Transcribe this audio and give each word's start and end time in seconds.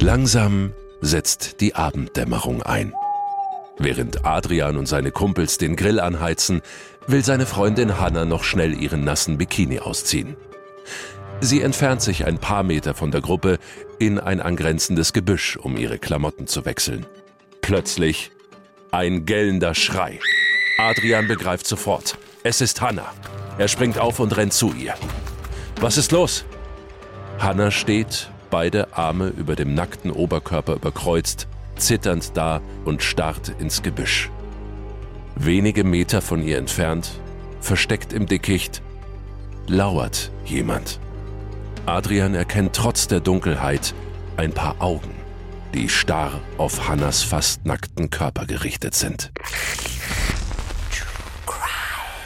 Langsam 0.00 0.72
setzt 1.00 1.60
die 1.60 1.74
Abenddämmerung 1.74 2.62
ein. 2.62 2.92
Während 3.78 4.24
Adrian 4.24 4.76
und 4.76 4.86
seine 4.86 5.10
Kumpels 5.10 5.58
den 5.58 5.76
Grill 5.76 6.00
anheizen, 6.00 6.62
will 7.06 7.24
seine 7.24 7.46
Freundin 7.46 7.98
Hanna 7.98 8.24
noch 8.24 8.44
schnell 8.44 8.80
ihren 8.80 9.04
nassen 9.04 9.38
Bikini 9.38 9.80
ausziehen. 9.80 10.36
Sie 11.40 11.60
entfernt 11.60 12.02
sich 12.02 12.24
ein 12.24 12.38
paar 12.38 12.62
Meter 12.62 12.94
von 12.94 13.10
der 13.10 13.20
Gruppe 13.20 13.58
in 13.98 14.20
ein 14.20 14.40
angrenzendes 14.40 15.12
Gebüsch, 15.12 15.56
um 15.56 15.76
ihre 15.76 15.98
Klamotten 15.98 16.46
zu 16.46 16.64
wechseln. 16.64 17.06
Plötzlich 17.60 18.30
ein 18.92 19.24
gellender 19.24 19.74
Schrei. 19.74 20.20
Adrian 20.78 21.28
begreift 21.28 21.66
sofort. 21.66 22.18
Es 22.44 22.60
ist 22.60 22.80
Hanna. 22.80 23.12
Er 23.58 23.68
springt 23.68 23.98
auf 23.98 24.20
und 24.20 24.36
rennt 24.36 24.52
zu 24.52 24.72
ihr. 24.72 24.94
Was 25.80 25.96
ist 25.96 26.12
los? 26.12 26.44
Hanna 27.38 27.70
steht 27.70 28.31
beide 28.52 28.94
Arme 28.96 29.28
über 29.28 29.56
dem 29.56 29.74
nackten 29.74 30.10
Oberkörper 30.12 30.74
überkreuzt, 30.74 31.48
zitternd 31.76 32.36
da 32.36 32.60
und 32.84 33.02
starrt 33.02 33.50
ins 33.58 33.82
Gebüsch. 33.82 34.30
Wenige 35.34 35.84
Meter 35.84 36.20
von 36.20 36.42
ihr 36.42 36.58
entfernt, 36.58 37.10
versteckt 37.60 38.12
im 38.12 38.26
Dickicht, 38.26 38.82
lauert 39.66 40.30
jemand. 40.44 41.00
Adrian 41.86 42.34
erkennt 42.34 42.76
trotz 42.76 43.08
der 43.08 43.20
Dunkelheit 43.20 43.94
ein 44.36 44.52
paar 44.52 44.76
Augen, 44.80 45.14
die 45.72 45.88
starr 45.88 46.38
auf 46.58 46.88
Hannas 46.88 47.22
fast 47.22 47.64
nackten 47.64 48.10
Körper 48.10 48.44
gerichtet 48.44 48.94
sind. 48.94 49.32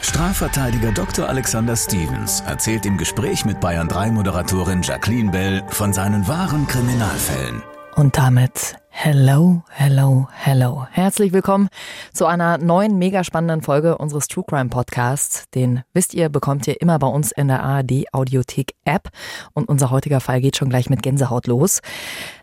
Strafverteidiger 0.01 0.91
Dr. 0.91 1.27
Alexander 1.27 1.75
Stevens 1.75 2.41
erzählt 2.41 2.85
im 2.85 2.97
Gespräch 2.97 3.45
mit 3.45 3.59
Bayern 3.59 3.87
3 3.87 4.11
Moderatorin 4.11 4.81
Jacqueline 4.81 5.31
Bell 5.31 5.63
von 5.69 5.93
seinen 5.93 6.27
wahren 6.27 6.67
Kriminalfällen. 6.67 7.61
Und 7.95 8.17
damit 8.17 8.75
Hello, 8.99 9.61
hello, 9.69 10.27
hello. 10.33 10.87
Herzlich 10.89 11.31
willkommen 11.31 11.69
zu 12.13 12.25
einer 12.25 12.57
neuen, 12.57 12.97
mega 12.97 13.23
spannenden 13.23 13.61
Folge 13.61 13.95
unseres 13.99 14.27
True 14.27 14.43
Crime 14.43 14.69
Podcasts. 14.69 15.47
Den 15.51 15.83
wisst 15.93 16.15
ihr, 16.15 16.29
bekommt 16.29 16.65
ihr 16.65 16.81
immer 16.81 16.97
bei 16.97 17.05
uns 17.05 17.31
in 17.31 17.47
der 17.47 17.61
ARD 17.61 18.11
Audiothek 18.11 18.73
App. 18.85 19.09
Und 19.53 19.69
unser 19.69 19.91
heutiger 19.91 20.19
Fall 20.19 20.41
geht 20.41 20.57
schon 20.57 20.69
gleich 20.69 20.89
mit 20.89 21.03
Gänsehaut 21.03 21.45
los. 21.45 21.81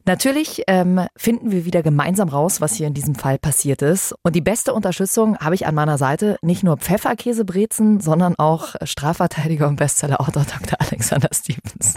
Natürlich 0.07 0.63
ähm, 0.69 1.01
finden 1.17 1.51
wir 1.51 1.65
wieder 1.65 1.83
gemeinsam 1.83 2.29
raus, 2.29 2.61
was 2.61 2.75
hier 2.75 2.87
in 2.87 2.95
diesem 2.95 3.17
Fall 3.17 3.39
passiert 3.39 3.83
ist. 3.83 4.15
Und 4.23 4.37
die 4.37 4.41
beste 4.41 4.75
Unterstützung 4.75 5.37
habe 5.39 5.57
ich 5.57 5.67
an 5.67 5.75
meiner 5.75 5.99
Seite 5.99 6.37
nicht 6.41 6.63
nur 6.63 6.77
Pfefferkäsebrezen, 6.77 7.99
sondern 7.99 8.37
auch 8.37 8.77
Strafverteidiger 8.85 9.67
und 9.67 9.77
Bestsellerautor 9.77 10.45
Dr. 10.45 10.79
Alexander 10.79 11.31
Stevens. 11.33 11.95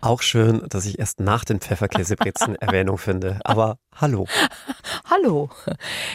Auch 0.00 0.22
schön, 0.22 0.62
dass 0.68 0.86
ich 0.86 0.98
erst 1.00 1.18
nach 1.18 1.44
den 1.44 1.58
Pfefferkäsebrezen 1.60 2.54
Erwähnung 2.60 2.98
finde. 2.98 3.40
Aber 3.42 3.78
hallo. 4.00 4.26
hallo. 5.10 5.50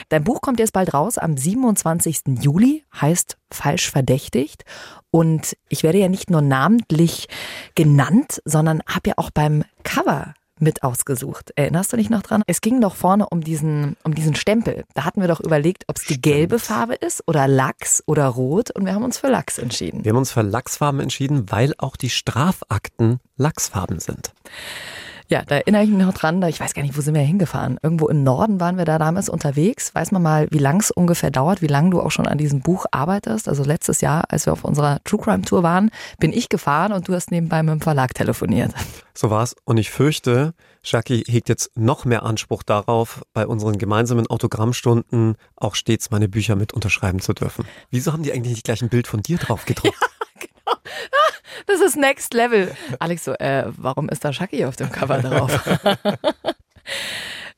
Dein 0.10 0.24
Buch 0.24 0.42
kommt 0.42 0.60
jetzt 0.60 0.74
bald 0.74 0.94
raus 0.94 1.18
am 1.18 1.38
27. 1.38 2.22
Juli, 2.42 2.86
heißt 3.00 3.38
Falsch 3.52 3.90
verdächtigt. 3.92 4.64
Und 5.10 5.58
ich 5.70 5.84
werde 5.84 6.00
ja 6.00 6.08
nicht 6.08 6.30
nur 6.30 6.42
namentlich 6.42 7.28
genannt, 7.76 8.42
sondern 8.46 8.82
habe 8.88 9.10
ja 9.10 9.14
auch 9.18 9.30
beim 9.30 9.64
Cover 9.84 10.34
mit 10.62 10.84
ausgesucht. 10.84 11.52
Erinnerst 11.56 11.92
du 11.92 11.98
dich 11.98 12.10
noch 12.10 12.22
dran? 12.22 12.44
Es 12.48 12.62
ging 12.62 12.82
doch 12.82 12.96
vorne 12.96 13.28
um 13.30 13.42
diesen, 13.42 13.98
um 14.04 14.14
diesen 14.14 14.36
Stempel. 14.36 14.86
Da 14.94 15.04
hatten 15.04 15.20
wir 15.20 15.28
doch 15.28 15.40
überlegt, 15.40 15.84
ob 15.88 15.98
es 15.98 16.06
die 16.06 16.22
gelbe 16.22 16.60
Farbe 16.60 16.94
ist 16.94 17.24
oder 17.28 17.48
Lachs 17.48 18.04
oder 18.06 18.28
Rot 18.28 18.72
und 18.72 18.86
wir 18.86 18.94
haben 18.94 19.04
uns 19.04 19.18
für 19.18 19.28
Lachs 19.28 19.58
entschieden. 19.58 20.06
Wir 20.06 20.12
haben 20.12 20.20
uns 20.20 20.32
für 20.32 20.44
Lachsfarben 20.44 21.02
entschieden, 21.02 21.52
weil 21.52 21.74
auch 21.80 21.98
die 21.98 22.12
Strafakten 22.12 23.20
Lachsfarben 23.38 24.00
sind. 24.00 24.34
Ja, 25.32 25.44
da 25.46 25.56
erinnere 25.56 25.84
ich 25.84 25.90
mich 25.90 26.06
noch 26.06 26.14
dran, 26.14 26.42
da 26.42 26.50
ich 26.50 26.60
weiß 26.60 26.74
gar 26.74 26.82
nicht, 26.82 26.98
wo 26.98 27.00
sind 27.00 27.14
wir 27.14 27.22
hingefahren. 27.22 27.80
Irgendwo 27.82 28.10
im 28.10 28.22
Norden 28.22 28.60
waren 28.60 28.78
wir 28.78 28.84
da 28.84 29.00
damals 29.00 29.30
unterwegs. 29.30 29.96
Weiß 29.96 30.12
man 30.12 30.22
mal, 30.22 30.48
wie 30.52 30.58
lang 30.58 30.82
es 30.82 30.92
ungefähr 30.92 31.32
dauert, 31.32 31.62
wie 31.62 31.68
lange 31.68 31.92
du 31.92 32.02
auch 32.02 32.12
schon 32.12 32.28
an 32.28 32.38
diesem 32.38 32.60
Buch 32.60 32.86
arbeitest. 32.92 33.48
Also 33.48 33.64
letztes 33.64 34.02
Jahr, 34.02 34.26
als 34.28 34.46
wir 34.46 34.52
auf 34.52 34.66
unserer 34.66 35.00
True 35.06 35.22
Crime 35.22 35.44
Tour 35.44 35.64
waren, 35.64 35.90
bin 36.20 36.34
ich 36.34 36.50
gefahren 36.50 36.92
und 36.92 37.08
du 37.08 37.14
hast 37.14 37.32
nebenbei 37.32 37.64
mit 37.64 37.72
dem 37.72 37.80
Verlag 37.80 38.14
telefoniert. 38.14 38.74
So 39.14 39.30
war's. 39.30 39.56
Und 39.64 39.78
ich 39.78 39.90
fürchte, 39.90 40.54
Jackie 40.84 41.24
hegt 41.26 41.48
jetzt 41.48 41.78
noch 41.78 42.04
mehr 42.04 42.24
Anspruch 42.24 42.64
darauf, 42.64 43.22
bei 43.34 43.48
unseren 43.48 43.78
gemeinsamen 43.78 44.28
Autogrammstunden 44.28 45.36
auch 45.56 45.76
stets 45.76 46.12
meine 46.12 46.28
Bücher 46.28 46.58
mit 46.58 46.74
unterschreiben 46.74 47.22
zu 47.22 47.32
dürfen. 47.32 47.66
Wieso 47.90 48.12
haben 48.12 48.24
die 48.24 48.34
eigentlich 48.34 48.56
nicht 48.56 48.66
gleich 48.66 48.82
ein 48.82 48.90
Bild 48.90 49.08
von 49.08 49.22
dir 49.22 49.38
drauf 49.38 49.66
gedruckt? 49.66 49.96
Ja. 50.02 50.21
Das 51.82 51.90
ist 51.90 51.98
Next 51.98 52.36
Level. 52.36 52.72
Alex 53.00 53.24
so, 53.24 53.34
äh, 53.34 53.64
warum 53.76 54.08
ist 54.10 54.24
da 54.24 54.32
Shaki 54.32 54.66
auf 54.66 54.76
dem 54.76 54.92
Cover 54.92 55.18
drauf? 55.18 55.80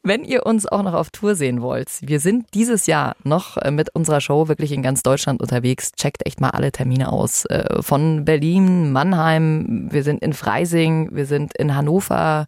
Wenn 0.02 0.24
ihr 0.24 0.46
uns 0.46 0.66
auch 0.66 0.82
noch 0.82 0.94
auf 0.94 1.10
Tour 1.10 1.36
sehen 1.36 1.62
wollt, 1.62 1.90
wir 2.02 2.22
sind 2.22 2.54
dieses 2.54 2.88
Jahr 2.88 3.18
noch 3.26 3.58
äh, 3.58 3.70
mit 3.70 3.94
unserer 3.94 4.22
Show 4.22 4.48
wirklich 4.48 4.72
in 4.72 4.82
ganz 4.82 5.04
Deutschland 5.04 5.42
unterwegs. 5.42 5.92
Checkt 5.92 6.26
echt 6.26 6.40
mal 6.40 6.52
alle 6.52 6.72
Termine 6.72 7.12
aus. 7.12 7.44
Äh, 7.46 7.82
von 7.82 8.24
Berlin, 8.24 8.94
Mannheim, 8.94 9.90
wir 9.92 10.04
sind 10.04 10.22
in 10.22 10.32
Freising, 10.32 11.10
wir 11.12 11.26
sind 11.26 11.54
in 11.58 11.76
Hannover, 11.76 12.48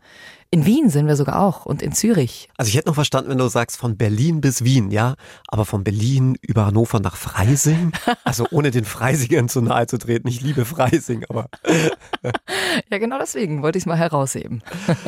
in 0.55 0.65
Wien 0.65 0.89
sind 0.89 1.05
wir 1.05 1.17
sogar 1.17 1.41
auch 1.41 1.65
und 1.65 1.81
in 1.81 1.91
Zürich. 1.91 2.47
Also 2.55 2.69
ich 2.69 2.77
hätte 2.77 2.87
noch 2.87 2.95
verstanden, 2.95 3.29
wenn 3.29 3.37
du 3.37 3.49
sagst 3.49 3.75
von 3.75 3.97
Berlin 3.97 4.39
bis 4.39 4.63
Wien, 4.63 4.89
ja, 4.89 5.15
aber 5.49 5.65
von 5.65 5.83
Berlin 5.83 6.37
über 6.41 6.65
Hannover 6.65 7.01
nach 7.01 7.17
Freising, 7.17 7.91
also 8.23 8.47
ohne 8.51 8.71
den 8.71 8.85
Freisingern 8.85 9.49
zu 9.49 9.59
nahe 9.59 9.85
zu 9.85 9.97
treten. 9.97 10.29
Ich 10.29 10.39
liebe 10.39 10.63
Freising, 10.63 11.25
aber 11.27 11.49
ja, 12.89 12.97
genau 12.99 13.19
deswegen 13.19 13.63
wollte 13.63 13.77
ich 13.77 13.81
es 13.81 13.85
mal 13.85 13.97
herausheben. 13.97 14.63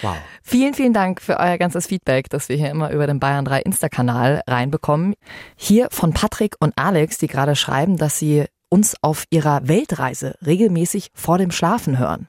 Wow. 0.00 0.14
Vielen, 0.44 0.74
vielen 0.74 0.92
Dank 0.92 1.20
für 1.20 1.40
euer 1.40 1.58
ganzes 1.58 1.88
Feedback, 1.88 2.30
das 2.30 2.48
wir 2.48 2.56
hier 2.56 2.70
immer 2.70 2.92
über 2.92 3.08
den 3.08 3.18
Bayern 3.18 3.44
3 3.44 3.62
Insta-Kanal 3.62 4.42
reinbekommen. 4.46 5.14
Hier 5.56 5.88
von 5.90 6.14
Patrick 6.14 6.54
und 6.60 6.72
Alex, 6.78 7.18
die 7.18 7.26
gerade 7.26 7.56
schreiben, 7.56 7.96
dass 7.96 8.16
sie 8.16 8.44
uns 8.68 8.94
auf 9.02 9.24
ihrer 9.30 9.66
Weltreise 9.66 10.36
regelmäßig 10.46 11.08
vor 11.14 11.36
dem 11.36 11.50
Schlafen 11.50 11.98
hören. 11.98 12.28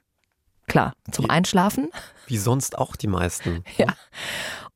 Klar, 0.70 0.92
zum 1.10 1.24
wie, 1.24 1.30
Einschlafen. 1.30 1.88
Wie 2.28 2.38
sonst 2.38 2.78
auch 2.78 2.94
die 2.94 3.08
meisten. 3.08 3.64
Ja. 3.76 3.88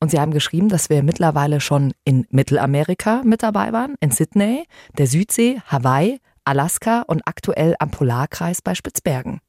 Und 0.00 0.10
sie 0.10 0.18
haben 0.18 0.32
geschrieben, 0.32 0.68
dass 0.68 0.90
wir 0.90 1.04
mittlerweile 1.04 1.60
schon 1.60 1.94
in 2.04 2.26
Mittelamerika 2.30 3.22
mit 3.24 3.44
dabei 3.44 3.72
waren, 3.72 3.94
in 4.00 4.10
Sydney, 4.10 4.66
der 4.98 5.06
Südsee, 5.06 5.62
Hawaii, 5.68 6.20
Alaska 6.44 7.02
und 7.02 7.22
aktuell 7.26 7.76
am 7.78 7.92
Polarkreis 7.92 8.60
bei 8.60 8.74
Spitzbergen. 8.74 9.40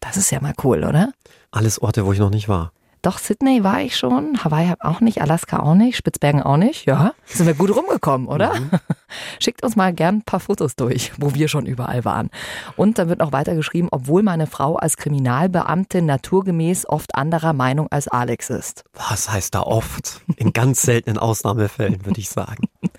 Das 0.00 0.16
ist 0.16 0.30
ja 0.30 0.40
mal 0.40 0.54
cool, 0.64 0.84
oder? 0.84 1.12
Alles 1.50 1.82
Orte, 1.82 2.06
wo 2.06 2.14
ich 2.14 2.18
noch 2.18 2.30
nicht 2.30 2.48
war. 2.48 2.72
Doch, 3.02 3.18
Sydney 3.18 3.64
war 3.64 3.80
ich 3.80 3.96
schon, 3.96 4.44
Hawaii 4.44 4.74
auch 4.78 5.00
nicht, 5.00 5.22
Alaska 5.22 5.60
auch 5.60 5.74
nicht, 5.74 5.96
Spitzbergen 5.96 6.42
auch 6.42 6.58
nicht. 6.58 6.84
Ja, 6.84 7.14
sind 7.24 7.46
wir 7.46 7.54
gut 7.54 7.74
rumgekommen, 7.74 8.28
oder? 8.28 8.60
Mhm. 8.60 8.70
Schickt 9.38 9.64
uns 9.64 9.74
mal 9.74 9.94
gern 9.94 10.16
ein 10.16 10.22
paar 10.22 10.40
Fotos 10.40 10.76
durch, 10.76 11.12
wo 11.16 11.34
wir 11.34 11.48
schon 11.48 11.64
überall 11.64 12.04
waren. 12.04 12.28
Und 12.76 12.98
dann 12.98 13.08
wird 13.08 13.20
noch 13.20 13.32
weiter 13.32 13.54
geschrieben, 13.54 13.88
obwohl 13.90 14.22
meine 14.22 14.46
Frau 14.46 14.76
als 14.76 14.98
Kriminalbeamtin 14.98 16.04
naturgemäß 16.04 16.86
oft 16.86 17.14
anderer 17.14 17.54
Meinung 17.54 17.88
als 17.90 18.06
Alex 18.06 18.50
ist. 18.50 18.84
Was 18.92 19.30
heißt 19.30 19.54
da 19.54 19.62
oft? 19.62 20.20
In 20.36 20.52
ganz 20.52 20.82
seltenen 20.82 21.16
Ausnahmefällen, 21.18 22.04
würde 22.04 22.20
ich 22.20 22.28
sagen. 22.28 22.68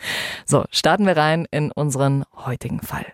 So, 0.45 0.65
starten 0.71 1.05
wir 1.05 1.15
rein 1.15 1.47
in 1.51 1.71
unseren 1.71 2.25
heutigen 2.35 2.81
Fall. 2.81 3.05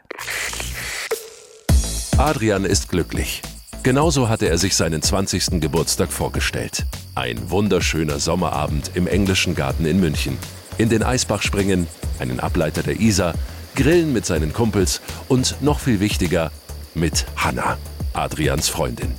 Adrian 2.18 2.66
ist 2.66 2.90
glücklich. 2.90 3.42
Genauso 3.88 4.28
hatte 4.28 4.50
er 4.50 4.58
sich 4.58 4.76
seinen 4.76 5.02
20. 5.02 5.62
Geburtstag 5.62 6.12
vorgestellt. 6.12 6.86
Ein 7.16 7.50
wunderschöner 7.50 8.20
Sommerabend 8.20 8.92
im 8.96 9.08
englischen 9.08 9.56
Garten 9.56 9.86
in 9.86 10.02
München. 10.02 10.38
In 10.78 10.90
den 10.90 11.04
Eisbach 11.04 11.42
springen, 11.42 11.88
einen 12.20 12.42
Ableiter 12.42 12.84
der 12.84 13.00
Isar, 13.00 13.34
grillen 13.78 14.12
mit 14.12 14.26
seinen 14.26 14.52
Kumpels 14.52 15.00
und 15.30 15.56
noch 15.62 15.80
viel 15.80 16.02
wichtiger, 16.02 16.52
mit 16.96 17.26
Hannah, 17.38 17.78
Adrians 18.12 18.68
Freundin. 18.68 19.14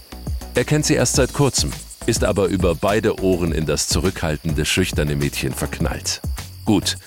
Er 0.54 0.64
kennt 0.64 0.84
sie 0.84 0.96
erst 0.96 1.14
seit 1.14 1.32
kurzem, 1.32 1.72
ist 2.04 2.22
aber 2.22 2.48
über 2.48 2.74
beide 2.74 3.22
Ohren 3.22 3.52
in 3.52 3.64
das 3.64 3.88
zurückhaltende, 3.88 4.66
schüchterne 4.66 5.16
Mädchen 5.16 5.54
verknallt. 5.54 6.20
Gut, 6.66 6.98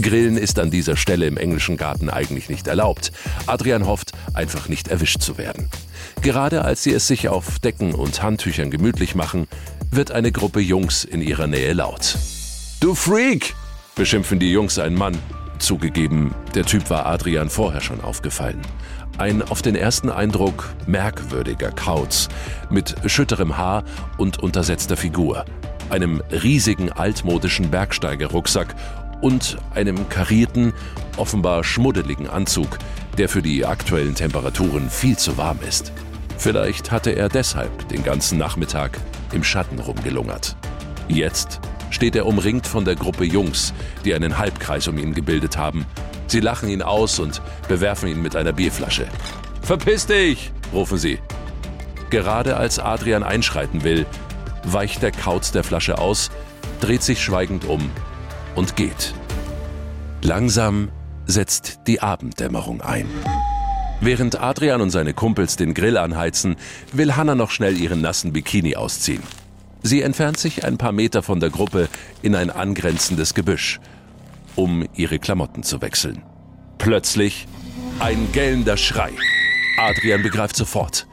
Grillen 0.00 0.38
ist 0.38 0.58
an 0.58 0.70
dieser 0.70 0.96
Stelle 0.96 1.26
im 1.26 1.36
englischen 1.36 1.76
Garten 1.76 2.08
eigentlich 2.08 2.48
nicht 2.48 2.66
erlaubt. 2.66 3.12
Adrian 3.46 3.86
hofft, 3.86 4.12
einfach 4.32 4.68
nicht 4.68 4.88
erwischt 4.88 5.20
zu 5.20 5.36
werden. 5.36 5.68
Gerade 6.24 6.64
als 6.64 6.82
sie 6.82 6.94
es 6.94 7.06
sich 7.06 7.28
auf 7.28 7.58
Decken 7.58 7.94
und 7.94 8.22
Handtüchern 8.22 8.70
gemütlich 8.70 9.14
machen, 9.14 9.46
wird 9.90 10.10
eine 10.10 10.32
Gruppe 10.32 10.58
Jungs 10.58 11.04
in 11.04 11.20
ihrer 11.20 11.46
Nähe 11.46 11.74
laut. 11.74 12.16
Du 12.80 12.94
Freak! 12.94 13.54
beschimpfen 13.94 14.38
die 14.38 14.50
Jungs 14.50 14.78
einen 14.78 14.96
Mann. 14.96 15.18
Zugegeben, 15.58 16.34
der 16.54 16.64
Typ 16.64 16.88
war 16.88 17.04
Adrian 17.04 17.50
vorher 17.50 17.82
schon 17.82 18.00
aufgefallen. 18.00 18.62
Ein 19.18 19.42
auf 19.42 19.60
den 19.60 19.76
ersten 19.76 20.08
Eindruck 20.08 20.74
merkwürdiger 20.86 21.72
Kauz 21.72 22.30
mit 22.70 22.94
schütterem 23.04 23.58
Haar 23.58 23.84
und 24.16 24.42
untersetzter 24.42 24.96
Figur, 24.96 25.44
einem 25.90 26.22
riesigen 26.30 26.90
altmodischen 26.90 27.70
Bergsteigerrucksack 27.70 28.74
und 29.20 29.58
einem 29.74 30.08
karierten, 30.08 30.72
offenbar 31.18 31.64
schmuddeligen 31.64 32.30
Anzug, 32.30 32.78
der 33.18 33.28
für 33.28 33.42
die 33.42 33.66
aktuellen 33.66 34.14
Temperaturen 34.14 34.88
viel 34.88 35.18
zu 35.18 35.36
warm 35.36 35.58
ist. 35.68 35.92
Vielleicht 36.38 36.90
hatte 36.90 37.10
er 37.10 37.28
deshalb 37.28 37.88
den 37.88 38.02
ganzen 38.02 38.38
Nachmittag 38.38 38.98
im 39.32 39.44
Schatten 39.44 39.78
rumgelungert. 39.78 40.56
Jetzt 41.08 41.60
steht 41.90 42.16
er 42.16 42.26
umringt 42.26 42.66
von 42.66 42.84
der 42.84 42.96
Gruppe 42.96 43.24
Jungs, 43.24 43.72
die 44.04 44.14
einen 44.14 44.38
Halbkreis 44.38 44.88
um 44.88 44.98
ihn 44.98 45.14
gebildet 45.14 45.56
haben. 45.56 45.86
Sie 46.26 46.40
lachen 46.40 46.68
ihn 46.68 46.82
aus 46.82 47.18
und 47.18 47.40
bewerfen 47.68 48.08
ihn 48.08 48.22
mit 48.22 48.36
einer 48.36 48.52
Bierflasche. 48.52 49.06
Verpiss 49.62 50.06
dich! 50.06 50.52
rufen 50.72 50.98
sie. 50.98 51.18
Gerade 52.10 52.56
als 52.56 52.78
Adrian 52.78 53.22
einschreiten 53.22 53.84
will, 53.84 54.06
weicht 54.64 55.02
der 55.02 55.12
Kauz 55.12 55.52
der 55.52 55.64
Flasche 55.64 55.98
aus, 55.98 56.30
dreht 56.80 57.02
sich 57.02 57.22
schweigend 57.22 57.64
um 57.64 57.90
und 58.54 58.76
geht. 58.76 59.14
Langsam 60.22 60.90
setzt 61.26 61.80
die 61.86 62.00
Abenddämmerung 62.00 62.80
ein. 62.80 63.06
Während 64.04 64.38
Adrian 64.38 64.82
und 64.82 64.90
seine 64.90 65.14
Kumpels 65.14 65.56
den 65.56 65.72
Grill 65.72 65.96
anheizen, 65.96 66.56
will 66.92 67.16
Hanna 67.16 67.34
noch 67.34 67.50
schnell 67.50 67.80
ihren 67.80 68.02
nassen 68.02 68.34
Bikini 68.34 68.76
ausziehen. 68.76 69.22
Sie 69.82 70.02
entfernt 70.02 70.38
sich 70.38 70.62
ein 70.62 70.76
paar 70.76 70.92
Meter 70.92 71.22
von 71.22 71.40
der 71.40 71.48
Gruppe 71.48 71.88
in 72.20 72.34
ein 72.34 72.50
angrenzendes 72.50 73.32
Gebüsch, 73.32 73.80
um 74.56 74.86
ihre 74.92 75.18
Klamotten 75.18 75.62
zu 75.62 75.80
wechseln. 75.80 76.22
Plötzlich 76.76 77.46
ein 77.98 78.30
gellender 78.32 78.76
Schrei. 78.76 79.12
Adrian 79.78 80.22
begreift 80.22 80.56
sofort. 80.56 81.06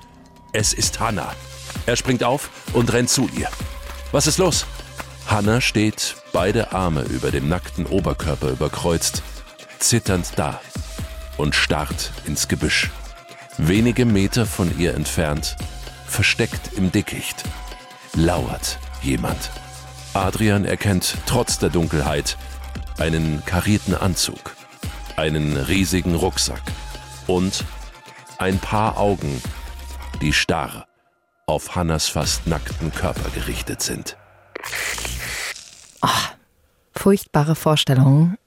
Es 0.52 0.74
ist 0.74 1.00
Hanna. 1.00 1.34
Er 1.86 1.96
springt 1.96 2.26
auf 2.26 2.50
und 2.74 2.92
rennt 2.92 3.10
zu 3.10 3.30
ihr. 3.38 3.48
Was 4.12 4.28
ist 4.28 4.38
los? 4.38 4.66
Hanna 5.28 5.62
steht, 5.62 6.18
beide 6.34 6.74
Arme 6.74 7.04
über 7.04 7.32
dem 7.32 7.48
nackten 7.48 7.86
Oberkörper 7.86 8.50
überkreuzt, 8.50 9.24
zitternd 9.80 10.34
da 10.36 10.60
und 11.38 11.56
starrt 11.56 12.12
ins 12.25 12.48
Gebüsch. 12.48 12.89
Wenige 13.57 14.06
Meter 14.06 14.45
von 14.45 14.78
ihr 14.80 14.95
entfernt, 14.95 15.56
versteckt 16.06 16.74
im 16.78 16.92
Dickicht, 16.92 17.44
lauert 18.16 18.80
jemand. 19.01 19.51
Adrian 20.13 20.66
erkennt 20.66 21.16
trotz 21.25 21.57
der 21.60 21.69
Dunkelheit 21.69 22.38
einen 22.98 23.44
karierten 23.45 23.95
Anzug, 23.95 24.56
einen 25.16 25.57
riesigen 25.57 26.16
Rucksack 26.16 26.62
und 27.28 27.63
ein 28.38 28.60
paar 28.60 28.98
Augen, 28.98 29.42
die 30.22 30.33
starr 30.33 30.88
auf 31.45 31.75
Hannas 31.75 32.07
fast 32.07 32.48
nackten 32.48 32.92
Körper 32.94 33.30
gerichtet 33.31 33.81
sind. 33.81 34.18
Oh, 36.01 36.07
furchtbare 36.94 37.56
Vorstellung. 37.56 38.38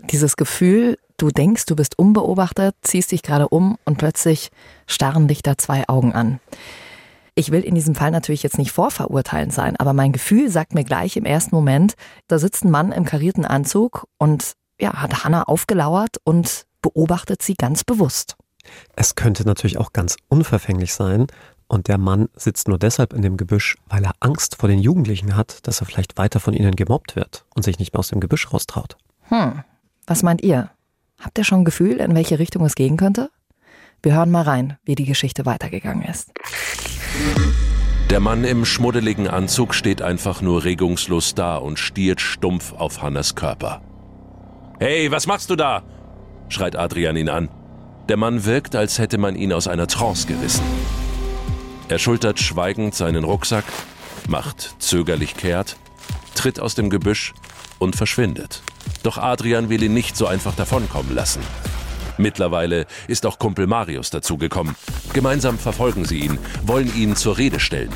Dieses 0.00 0.36
Gefühl, 0.36 0.98
du 1.16 1.28
denkst, 1.28 1.66
du 1.66 1.76
bist 1.76 1.98
unbeobachtet, 1.98 2.74
ziehst 2.82 3.12
dich 3.12 3.22
gerade 3.22 3.48
um 3.48 3.78
und 3.84 3.98
plötzlich 3.98 4.50
starren 4.86 5.28
dich 5.28 5.42
da 5.42 5.56
zwei 5.56 5.88
Augen 5.88 6.12
an. 6.12 6.40
Ich 7.36 7.50
will 7.50 7.62
in 7.62 7.74
diesem 7.74 7.94
Fall 7.94 8.12
natürlich 8.12 8.42
jetzt 8.44 8.58
nicht 8.58 8.70
vorverurteilend 8.70 9.52
sein, 9.52 9.76
aber 9.76 9.92
mein 9.92 10.12
Gefühl 10.12 10.50
sagt 10.50 10.74
mir 10.74 10.84
gleich 10.84 11.16
im 11.16 11.24
ersten 11.24 11.54
Moment, 11.54 11.94
da 12.28 12.38
sitzt 12.38 12.64
ein 12.64 12.70
Mann 12.70 12.92
im 12.92 13.04
karierten 13.04 13.44
Anzug 13.44 14.06
und 14.18 14.52
ja, 14.80 14.92
hat 14.94 15.24
Hannah 15.24 15.42
aufgelauert 15.44 16.16
und 16.24 16.66
beobachtet 16.80 17.42
sie 17.42 17.54
ganz 17.54 17.82
bewusst. 17.82 18.36
Es 18.94 19.14
könnte 19.14 19.44
natürlich 19.44 19.78
auch 19.78 19.92
ganz 19.92 20.16
unverfänglich 20.28 20.94
sein 20.94 21.26
und 21.66 21.88
der 21.88 21.98
Mann 21.98 22.28
sitzt 22.36 22.68
nur 22.68 22.78
deshalb 22.78 23.12
in 23.12 23.22
dem 23.22 23.36
Gebüsch, 23.36 23.76
weil 23.88 24.04
er 24.04 24.12
Angst 24.20 24.56
vor 24.56 24.68
den 24.68 24.78
Jugendlichen 24.78 25.34
hat, 25.34 25.66
dass 25.66 25.80
er 25.80 25.86
vielleicht 25.86 26.16
weiter 26.18 26.38
von 26.38 26.54
ihnen 26.54 26.76
gemobbt 26.76 27.16
wird 27.16 27.46
und 27.54 27.64
sich 27.64 27.78
nicht 27.78 27.92
mehr 27.92 28.00
aus 28.00 28.08
dem 28.08 28.20
Gebüsch 28.20 28.52
raustraut. 28.52 28.96
Hm, 29.28 29.64
was 30.06 30.22
meint 30.22 30.42
ihr? 30.42 30.70
Habt 31.24 31.38
ihr 31.38 31.44
schon 31.44 31.60
ein 31.60 31.64
Gefühl, 31.64 31.96
in 31.96 32.14
welche 32.14 32.38
Richtung 32.38 32.66
es 32.66 32.74
gehen 32.74 32.98
könnte? 32.98 33.30
Wir 34.02 34.14
hören 34.14 34.30
mal 34.30 34.42
rein, 34.42 34.76
wie 34.84 34.94
die 34.94 35.06
Geschichte 35.06 35.46
weitergegangen 35.46 36.04
ist. 36.04 36.30
Der 38.10 38.20
Mann 38.20 38.44
im 38.44 38.66
schmuddeligen 38.66 39.26
Anzug 39.26 39.74
steht 39.74 40.02
einfach 40.02 40.42
nur 40.42 40.64
regungslos 40.64 41.34
da 41.34 41.56
und 41.56 41.78
stiert 41.78 42.20
stumpf 42.20 42.74
auf 42.74 43.00
Hannas 43.00 43.34
Körper. 43.34 43.80
Hey, 44.78 45.10
was 45.10 45.26
machst 45.26 45.48
du 45.48 45.56
da? 45.56 45.82
schreit 46.50 46.76
Adrian 46.76 47.16
ihn 47.16 47.30
an. 47.30 47.48
Der 48.10 48.18
Mann 48.18 48.44
wirkt, 48.44 48.76
als 48.76 48.98
hätte 48.98 49.16
man 49.16 49.34
ihn 49.34 49.54
aus 49.54 49.66
einer 49.66 49.86
Trance 49.86 50.26
gerissen. 50.26 50.64
Er 51.88 51.98
schultert 51.98 52.38
schweigend 52.38 52.94
seinen 52.94 53.24
Rucksack, 53.24 53.64
macht 54.28 54.74
zögerlich 54.78 55.38
kehrt, 55.38 55.78
tritt 56.34 56.60
aus 56.60 56.74
dem 56.74 56.90
Gebüsch 56.90 57.32
und 57.84 57.94
verschwindet. 57.94 58.62
Doch 59.04 59.18
Adrian 59.18 59.68
will 59.68 59.82
ihn 59.82 59.94
nicht 59.94 60.16
so 60.16 60.26
einfach 60.26 60.56
davonkommen 60.56 61.14
lassen. 61.14 61.42
Mittlerweile 62.16 62.86
ist 63.08 63.26
auch 63.26 63.38
Kumpel 63.38 63.66
Marius 63.66 64.10
dazugekommen. 64.10 64.76
Gemeinsam 65.12 65.58
verfolgen 65.58 66.04
sie 66.04 66.20
ihn, 66.20 66.38
wollen 66.62 66.94
ihn 66.96 67.16
zur 67.16 67.38
Rede 67.38 67.60
stellen. 67.60 67.90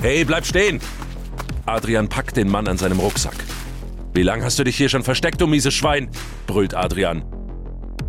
Hey, 0.00 0.24
bleib 0.24 0.46
stehen! 0.46 0.80
Adrian 1.66 2.08
packt 2.08 2.36
den 2.36 2.50
Mann 2.50 2.66
an 2.66 2.78
seinem 2.78 2.98
Rucksack. 2.98 3.36
Wie 4.14 4.22
lange 4.22 4.44
hast 4.44 4.58
du 4.58 4.64
dich 4.64 4.76
hier 4.76 4.88
schon 4.88 5.04
versteckt, 5.04 5.40
du 5.40 5.46
mieses 5.46 5.74
Schwein? 5.74 6.08
brüllt 6.46 6.74
Adrian. 6.74 7.24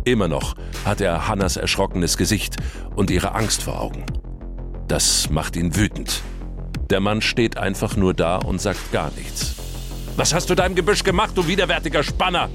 Immer 0.04 0.28
noch 0.28 0.54
hat 0.84 1.00
er 1.00 1.28
Hannas 1.28 1.56
erschrockenes 1.56 2.16
Gesicht 2.16 2.56
und 2.94 3.10
ihre 3.10 3.34
Angst 3.34 3.62
vor 3.62 3.80
Augen. 3.80 4.04
Das 4.86 5.30
macht 5.30 5.56
ihn 5.56 5.76
wütend. 5.76 6.22
Der 6.90 7.00
Mann 7.00 7.22
steht 7.22 7.56
einfach 7.56 7.96
nur 7.96 8.12
da 8.12 8.36
und 8.36 8.60
sagt 8.60 8.92
gar 8.92 9.10
nichts. 9.16 9.63
Was 10.16 10.32
hast 10.32 10.48
du 10.48 10.54
deinem 10.54 10.76
Gebüsch 10.76 11.02
gemacht, 11.02 11.32
du 11.34 11.48
widerwärtiger 11.48 12.04
Spanner? 12.04 12.48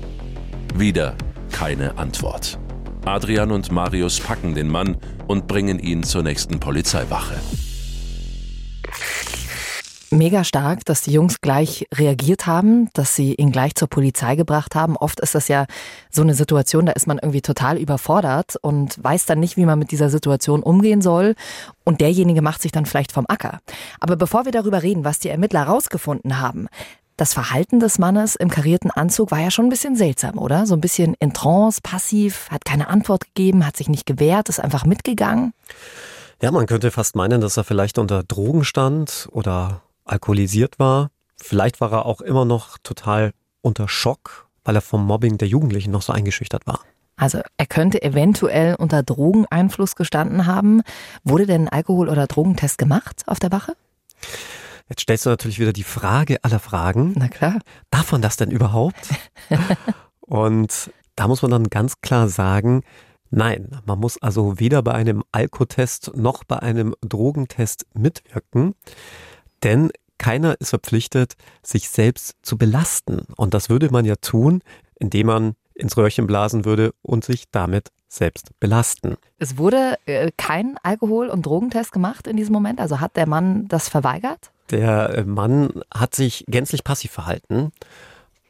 Wieder 0.75 1.15
keine 1.51 1.97
Antwort. 1.97 2.57
Adrian 3.03 3.51
und 3.51 3.69
Marius 3.69 4.21
packen 4.21 4.55
den 4.55 4.69
Mann 4.69 4.95
und 5.27 5.47
bringen 5.47 5.77
ihn 5.77 6.03
zur 6.03 6.23
nächsten 6.23 6.61
Polizeiwache. 6.61 7.35
Mega 10.11 10.43
stark, 10.43 10.85
dass 10.85 11.01
die 11.01 11.11
Jungs 11.11 11.39
gleich 11.39 11.85
reagiert 11.93 12.47
haben, 12.47 12.89
dass 12.93 13.15
sie 13.15 13.35
ihn 13.35 13.51
gleich 13.51 13.75
zur 13.75 13.89
Polizei 13.89 14.35
gebracht 14.35 14.73
haben. 14.73 14.97
Oft 14.97 15.19
ist 15.19 15.35
das 15.35 15.49
ja 15.49 15.65
so 16.09 16.23
eine 16.23 16.33
Situation, 16.33 16.87
da 16.87 16.93
ist 16.93 17.05
man 17.05 17.19
irgendwie 17.19 17.41
total 17.41 17.77
überfordert 17.77 18.55
und 18.61 19.03
weiß 19.03 19.27
dann 19.27 19.39
nicht, 19.39 19.55
wie 19.55 19.65
man 19.65 19.77
mit 19.77 19.91
dieser 19.91 20.09
Situation 20.09 20.63
umgehen 20.63 21.01
soll. 21.01 21.35
Und 21.83 22.01
derjenige 22.01 22.41
macht 22.41 22.61
sich 22.61 22.71
dann 22.71 22.87
vielleicht 22.87 23.11
vom 23.11 23.25
Acker. 23.27 23.59
Aber 23.99 24.15
bevor 24.15 24.45
wir 24.45 24.51
darüber 24.51 24.81
reden, 24.81 25.03
was 25.03 25.19
die 25.19 25.29
Ermittler 25.29 25.63
rausgefunden 25.63 26.39
haben, 26.39 26.69
das 27.19 27.33
Verhalten 27.33 27.79
des 27.79 27.99
Mannes 27.99 28.35
im 28.35 28.49
karierten 28.49 28.91
Anzug 28.91 29.31
war 29.31 29.39
ja 29.39 29.51
schon 29.51 29.65
ein 29.65 29.69
bisschen 29.69 29.95
seltsam, 29.95 30.37
oder? 30.37 30.65
So 30.65 30.73
ein 30.73 30.81
bisschen 30.81 31.15
in 31.19 31.33
Trance, 31.33 31.81
passiv, 31.81 32.49
hat 32.49 32.63
keine 32.63 32.87
Antwort 32.87 33.25
gegeben, 33.25 33.65
hat 33.65 33.75
sich 33.75 33.89
nicht 33.89 34.05
gewehrt, 34.05 34.47
ist 34.49 34.59
einfach 34.59 34.85
mitgegangen. 34.85 35.53
Ja, 36.41 36.51
man 36.51 36.65
könnte 36.65 36.91
fast 36.91 37.15
meinen, 37.15 37.41
dass 37.41 37.57
er 37.57 37.65
vielleicht 37.65 37.97
unter 37.97 38.23
Drogen 38.23 38.63
stand 38.63 39.27
oder 39.31 39.81
alkoholisiert 40.05 40.79
war. 40.79 41.09
Vielleicht 41.35 41.81
war 41.81 41.91
er 41.91 42.05
auch 42.05 42.21
immer 42.21 42.45
noch 42.45 42.77
total 42.83 43.33
unter 43.61 43.89
Schock, 43.89 44.47
weil 44.63 44.75
er 44.75 44.81
vom 44.81 45.05
Mobbing 45.05 45.37
der 45.37 45.49
Jugendlichen 45.49 45.91
noch 45.91 46.01
so 46.01 46.13
eingeschüchtert 46.13 46.65
war. 46.65 46.79
Also 47.17 47.41
er 47.57 47.65
könnte 47.65 48.01
eventuell 48.01 48.75
unter 48.75 49.03
Drogeneinfluss 49.03 49.97
gestanden 49.97 50.45
haben. 50.45 50.83
Wurde 51.25 51.45
denn 51.45 51.67
ein 51.67 51.69
Alkohol- 51.69 52.07
oder 52.07 52.27
Drogentest 52.27 52.77
gemacht 52.77 53.23
auf 53.27 53.39
der 53.39 53.51
Wache? 53.51 53.73
Jetzt 54.89 55.01
stellst 55.01 55.25
du 55.25 55.29
natürlich 55.29 55.59
wieder 55.59 55.73
die 55.73 55.83
Frage 55.83 56.43
aller 56.43 56.59
Fragen. 56.59 57.13
Na 57.15 57.27
klar. 57.27 57.59
Darf 57.91 58.11
man 58.11 58.21
das 58.21 58.37
denn 58.37 58.51
überhaupt? 58.51 59.09
Und 60.21 60.91
da 61.15 61.27
muss 61.27 61.41
man 61.41 61.51
dann 61.51 61.69
ganz 61.69 62.01
klar 62.01 62.27
sagen, 62.27 62.83
nein, 63.29 63.69
man 63.85 63.99
muss 63.99 64.21
also 64.21 64.59
weder 64.59 64.81
bei 64.81 64.93
einem 64.93 65.23
Alkotest 65.31 66.11
noch 66.15 66.43
bei 66.43 66.59
einem 66.59 66.95
Drogentest 67.01 67.85
mitwirken, 67.93 68.73
denn 69.63 69.91
keiner 70.17 70.59
ist 70.59 70.69
verpflichtet, 70.69 71.35
sich 71.63 71.89
selbst 71.89 72.35
zu 72.41 72.57
belasten. 72.57 73.21
Und 73.37 73.53
das 73.53 73.69
würde 73.69 73.89
man 73.89 74.05
ja 74.05 74.15
tun, 74.15 74.61
indem 74.99 75.27
man 75.27 75.55
ins 75.73 75.97
Röhrchen 75.97 76.27
blasen 76.27 76.65
würde 76.65 76.93
und 77.01 77.23
sich 77.23 77.45
damit 77.51 77.89
selbst 78.09 78.51
belasten. 78.59 79.15
Es 79.37 79.57
wurde 79.57 79.97
äh, 80.05 80.31
kein 80.35 80.77
Alkohol- 80.83 81.29
und 81.29 81.45
Drogentest 81.45 81.91
gemacht 81.91 82.27
in 82.27 82.37
diesem 82.37 82.53
Moment? 82.53 82.81
Also 82.81 82.99
hat 82.99 83.15
der 83.15 83.27
Mann 83.27 83.67
das 83.67 83.87
verweigert? 83.87 84.51
Der 84.71 85.09
äh, 85.09 85.23
Mann 85.23 85.81
hat 85.93 86.15
sich 86.15 86.45
gänzlich 86.47 86.83
passiv 86.83 87.11
verhalten, 87.11 87.71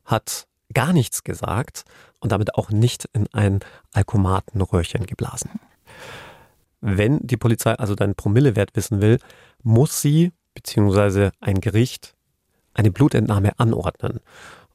hat 0.05 0.47
gar 0.73 0.93
nichts 0.93 1.23
gesagt 1.23 1.85
und 2.19 2.31
damit 2.31 2.55
auch 2.55 2.69
nicht 2.69 3.05
in 3.13 3.27
ein 3.33 3.59
Alkomatenröhrchen 3.93 5.05
geblasen. 5.05 5.59
Wenn 6.81 7.19
die 7.25 7.37
Polizei 7.37 7.73
also 7.73 7.95
deinen 7.95 8.15
Promillewert 8.15 8.75
wissen 8.75 9.01
will, 9.01 9.19
muss 9.63 10.01
sie 10.01 10.31
bzw. 10.53 11.31
ein 11.39 11.59
Gericht 11.61 12.15
eine 12.73 12.91
Blutentnahme 12.91 13.59
anordnen. 13.59 14.19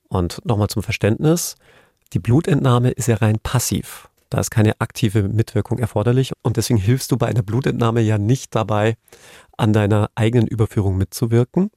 Und 0.08 0.44
nochmal 0.44 0.68
zum 0.68 0.82
Verständnis, 0.82 1.56
die 2.12 2.18
Blutentnahme 2.18 2.90
ist 2.90 3.08
ja 3.08 3.16
rein 3.16 3.38
passiv. 3.42 4.08
Da 4.34 4.40
ist 4.40 4.50
keine 4.50 4.80
aktive 4.80 5.22
Mitwirkung 5.22 5.78
erforderlich 5.78 6.32
und 6.42 6.56
deswegen 6.56 6.80
hilfst 6.80 7.12
du 7.12 7.16
bei 7.16 7.28
einer 7.28 7.44
Blutentnahme 7.44 8.00
ja 8.00 8.18
nicht 8.18 8.52
dabei, 8.52 8.96
an 9.56 9.72
deiner 9.72 10.10
eigenen 10.16 10.48
Überführung 10.48 10.96
mitzuwirken. 10.96 11.70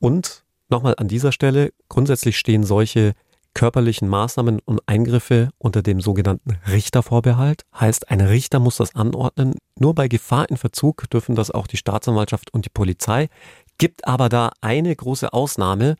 Und 0.00 0.42
nochmal 0.70 0.96
an 0.96 1.06
dieser 1.06 1.30
Stelle, 1.30 1.72
grundsätzlich 1.88 2.36
stehen 2.36 2.64
solche 2.64 3.12
körperlichen 3.54 4.08
Maßnahmen 4.08 4.58
und 4.64 4.80
Eingriffe 4.86 5.50
unter 5.58 5.82
dem 5.82 6.00
sogenannten 6.00 6.58
Richtervorbehalt. 6.66 7.62
Heißt, 7.78 8.10
ein 8.10 8.20
Richter 8.20 8.58
muss 8.58 8.78
das 8.78 8.96
anordnen. 8.96 9.54
Nur 9.78 9.94
bei 9.94 10.08
Gefahr 10.08 10.50
in 10.50 10.56
Verzug 10.56 11.08
dürfen 11.10 11.36
das 11.36 11.52
auch 11.52 11.68
die 11.68 11.76
Staatsanwaltschaft 11.76 12.52
und 12.52 12.64
die 12.64 12.70
Polizei. 12.70 13.28
Gibt 13.78 14.08
aber 14.08 14.28
da 14.28 14.50
eine 14.62 14.96
große 14.96 15.32
Ausnahme 15.32 15.94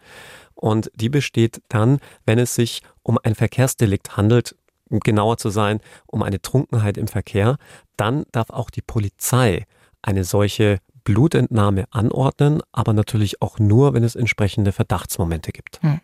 und 0.56 0.90
die 0.96 1.08
besteht 1.08 1.62
dann, 1.68 2.00
wenn 2.26 2.40
es 2.40 2.56
sich 2.56 2.82
um 3.04 3.16
ein 3.22 3.36
Verkehrsdelikt 3.36 4.16
handelt, 4.16 4.56
um 4.92 5.00
genauer 5.00 5.38
zu 5.38 5.50
sein, 5.50 5.80
um 6.06 6.22
eine 6.22 6.40
Trunkenheit 6.40 6.96
im 6.96 7.08
Verkehr, 7.08 7.56
dann 7.96 8.24
darf 8.32 8.50
auch 8.50 8.70
die 8.70 8.82
Polizei 8.82 9.64
eine 10.02 10.24
solche 10.24 10.78
Blutentnahme 11.04 11.86
anordnen, 11.90 12.62
aber 12.70 12.92
natürlich 12.92 13.42
auch 13.42 13.58
nur, 13.58 13.94
wenn 13.94 14.04
es 14.04 14.14
entsprechende 14.14 14.72
Verdachtsmomente 14.72 15.52
gibt. 15.52 15.82
Hm. 15.82 16.00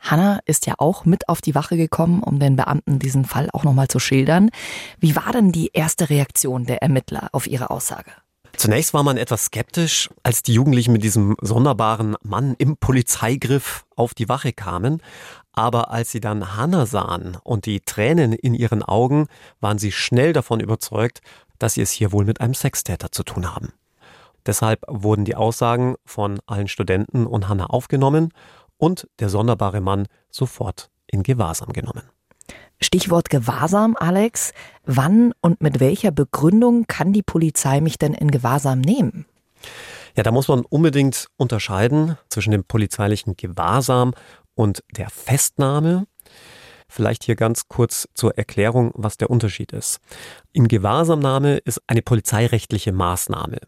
Hanna 0.00 0.38
ist 0.44 0.66
ja 0.66 0.74
auch 0.78 1.04
mit 1.04 1.28
auf 1.28 1.40
die 1.40 1.56
Wache 1.56 1.76
gekommen, 1.76 2.22
um 2.22 2.38
den 2.38 2.54
Beamten 2.54 3.00
diesen 3.00 3.24
Fall 3.24 3.48
auch 3.52 3.64
nochmal 3.64 3.88
zu 3.88 3.98
schildern. 3.98 4.50
Wie 5.00 5.16
war 5.16 5.32
denn 5.32 5.50
die 5.50 5.70
erste 5.72 6.08
Reaktion 6.08 6.66
der 6.66 6.82
Ermittler 6.82 7.30
auf 7.32 7.48
ihre 7.48 7.70
Aussage? 7.70 8.12
Zunächst 8.58 8.92
war 8.92 9.04
man 9.04 9.18
etwas 9.18 9.44
skeptisch, 9.44 10.10
als 10.24 10.42
die 10.42 10.52
Jugendlichen 10.52 10.92
mit 10.92 11.04
diesem 11.04 11.36
sonderbaren 11.40 12.16
Mann 12.22 12.56
im 12.58 12.76
Polizeigriff 12.76 13.86
auf 13.94 14.14
die 14.14 14.28
Wache 14.28 14.52
kamen. 14.52 15.00
Aber 15.52 15.92
als 15.92 16.10
sie 16.10 16.18
dann 16.18 16.56
Hannah 16.56 16.84
sahen 16.84 17.36
und 17.44 17.66
die 17.66 17.80
Tränen 17.80 18.32
in 18.32 18.54
ihren 18.54 18.82
Augen, 18.82 19.28
waren 19.60 19.78
sie 19.78 19.92
schnell 19.92 20.32
davon 20.32 20.58
überzeugt, 20.58 21.20
dass 21.60 21.74
sie 21.74 21.82
es 21.82 21.92
hier 21.92 22.10
wohl 22.10 22.24
mit 22.24 22.40
einem 22.40 22.52
Sextäter 22.52 23.12
zu 23.12 23.22
tun 23.22 23.54
haben. 23.54 23.72
Deshalb 24.44 24.82
wurden 24.88 25.24
die 25.24 25.36
Aussagen 25.36 25.94
von 26.04 26.40
allen 26.46 26.66
Studenten 26.66 27.28
und 27.28 27.48
Hannah 27.48 27.66
aufgenommen 27.66 28.32
und 28.76 29.06
der 29.20 29.28
sonderbare 29.28 29.80
Mann 29.80 30.08
sofort 30.30 30.90
in 31.06 31.22
Gewahrsam 31.22 31.72
genommen. 31.72 32.10
Stichwort 32.80 33.30
Gewahrsam, 33.30 33.96
Alex. 33.98 34.52
Wann 34.84 35.32
und 35.40 35.62
mit 35.62 35.80
welcher 35.80 36.10
Begründung 36.10 36.86
kann 36.86 37.12
die 37.12 37.22
Polizei 37.22 37.80
mich 37.80 37.98
denn 37.98 38.14
in 38.14 38.30
Gewahrsam 38.30 38.80
nehmen? 38.80 39.26
Ja, 40.16 40.22
da 40.22 40.30
muss 40.30 40.48
man 40.48 40.64
unbedingt 40.64 41.28
unterscheiden 41.36 42.16
zwischen 42.28 42.50
dem 42.50 42.64
polizeilichen 42.64 43.36
Gewahrsam 43.36 44.14
und 44.54 44.82
der 44.96 45.10
Festnahme. 45.10 46.06
Vielleicht 46.88 47.24
hier 47.24 47.36
ganz 47.36 47.68
kurz 47.68 48.08
zur 48.14 48.36
Erklärung, 48.38 48.92
was 48.94 49.18
der 49.18 49.30
Unterschied 49.30 49.72
ist. 49.72 50.00
In 50.52 50.68
Gewahrsamnahme 50.68 51.58
ist 51.58 51.82
eine 51.86 52.02
polizeirechtliche 52.02 52.92
Maßnahme. 52.92 53.58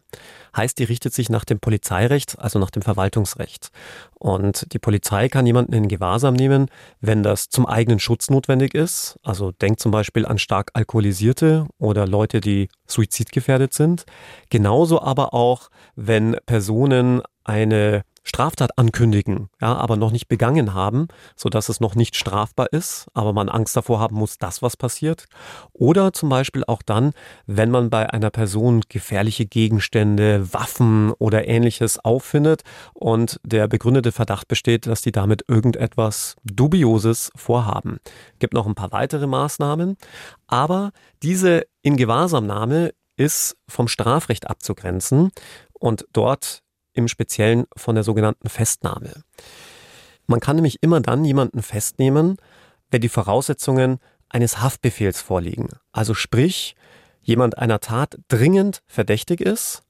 Heißt, 0.56 0.78
die 0.78 0.84
richtet 0.84 1.12
sich 1.12 1.28
nach 1.28 1.44
dem 1.44 1.60
Polizeirecht, 1.60 2.38
also 2.38 2.58
nach 2.58 2.70
dem 2.70 2.82
Verwaltungsrecht. 2.82 3.70
Und 4.14 4.72
die 4.72 4.78
Polizei 4.78 5.28
kann 5.28 5.46
jemanden 5.46 5.74
in 5.74 5.88
Gewahrsam 5.88 6.34
nehmen, 6.34 6.68
wenn 7.00 7.22
das 7.22 7.50
zum 7.50 7.66
eigenen 7.66 8.00
Schutz 8.00 8.30
notwendig 8.30 8.74
ist. 8.74 9.18
Also 9.22 9.52
denkt 9.52 9.80
zum 9.80 9.92
Beispiel 9.92 10.26
an 10.26 10.38
stark 10.38 10.70
Alkoholisierte 10.72 11.66
oder 11.78 12.06
Leute, 12.06 12.40
die 12.40 12.68
suizidgefährdet 12.86 13.74
sind. 13.74 14.06
Genauso 14.48 15.00
aber 15.00 15.34
auch, 15.34 15.68
wenn 15.94 16.36
Personen 16.46 17.22
eine 17.44 18.02
Straftat 18.22 18.76
ankündigen, 18.78 19.48
ja, 19.60 19.74
aber 19.74 19.96
noch 19.96 20.12
nicht 20.12 20.28
begangen 20.28 20.74
haben, 20.74 21.08
so 21.36 21.48
dass 21.48 21.68
es 21.70 21.80
noch 21.80 21.94
nicht 21.94 22.16
strafbar 22.16 22.72
ist, 22.72 23.06
aber 23.14 23.32
man 23.32 23.48
Angst 23.48 23.76
davor 23.76 23.98
haben 23.98 24.16
muss, 24.16 24.36
dass 24.36 24.60
was 24.60 24.76
passiert. 24.76 25.24
Oder 25.72 26.12
zum 26.12 26.28
Beispiel 26.28 26.62
auch 26.66 26.82
dann, 26.82 27.12
wenn 27.46 27.70
man 27.70 27.88
bei 27.88 28.10
einer 28.10 28.30
Person 28.30 28.82
gefährliche 28.88 29.46
Gegenstände, 29.46 30.52
Waffen 30.52 31.12
oder 31.12 31.48
ähnliches 31.48 31.98
auffindet 31.98 32.62
und 32.92 33.40
der 33.42 33.68
begründete 33.68 34.12
Verdacht 34.12 34.48
besteht, 34.48 34.86
dass 34.86 35.00
die 35.00 35.12
damit 35.12 35.44
irgendetwas 35.48 36.36
Dubioses 36.44 37.32
vorhaben. 37.34 37.98
Gibt 38.38 38.52
noch 38.52 38.66
ein 38.66 38.74
paar 38.74 38.92
weitere 38.92 39.26
Maßnahmen, 39.26 39.96
aber 40.46 40.90
diese 41.22 41.64
Ingewahrsamnahme 41.82 42.92
ist 43.16 43.56
vom 43.68 43.88
Strafrecht 43.88 44.48
abzugrenzen 44.48 45.30
und 45.72 46.06
dort 46.12 46.62
im 46.92 47.08
Speziellen 47.08 47.64
von 47.76 47.94
der 47.94 48.04
sogenannten 48.04 48.48
Festnahme. 48.48 49.22
Man 50.26 50.40
kann 50.40 50.56
nämlich 50.56 50.82
immer 50.82 51.00
dann 51.00 51.24
jemanden 51.24 51.62
festnehmen, 51.62 52.36
wenn 52.90 53.00
die 53.00 53.08
Voraussetzungen 53.08 53.98
eines 54.28 54.60
Haftbefehls 54.60 55.20
vorliegen. 55.20 55.68
Also 55.92 56.14
sprich, 56.14 56.76
jemand 57.22 57.58
einer 57.58 57.80
Tat 57.80 58.18
dringend 58.28 58.82
verdächtig 58.86 59.40
ist 59.40 59.82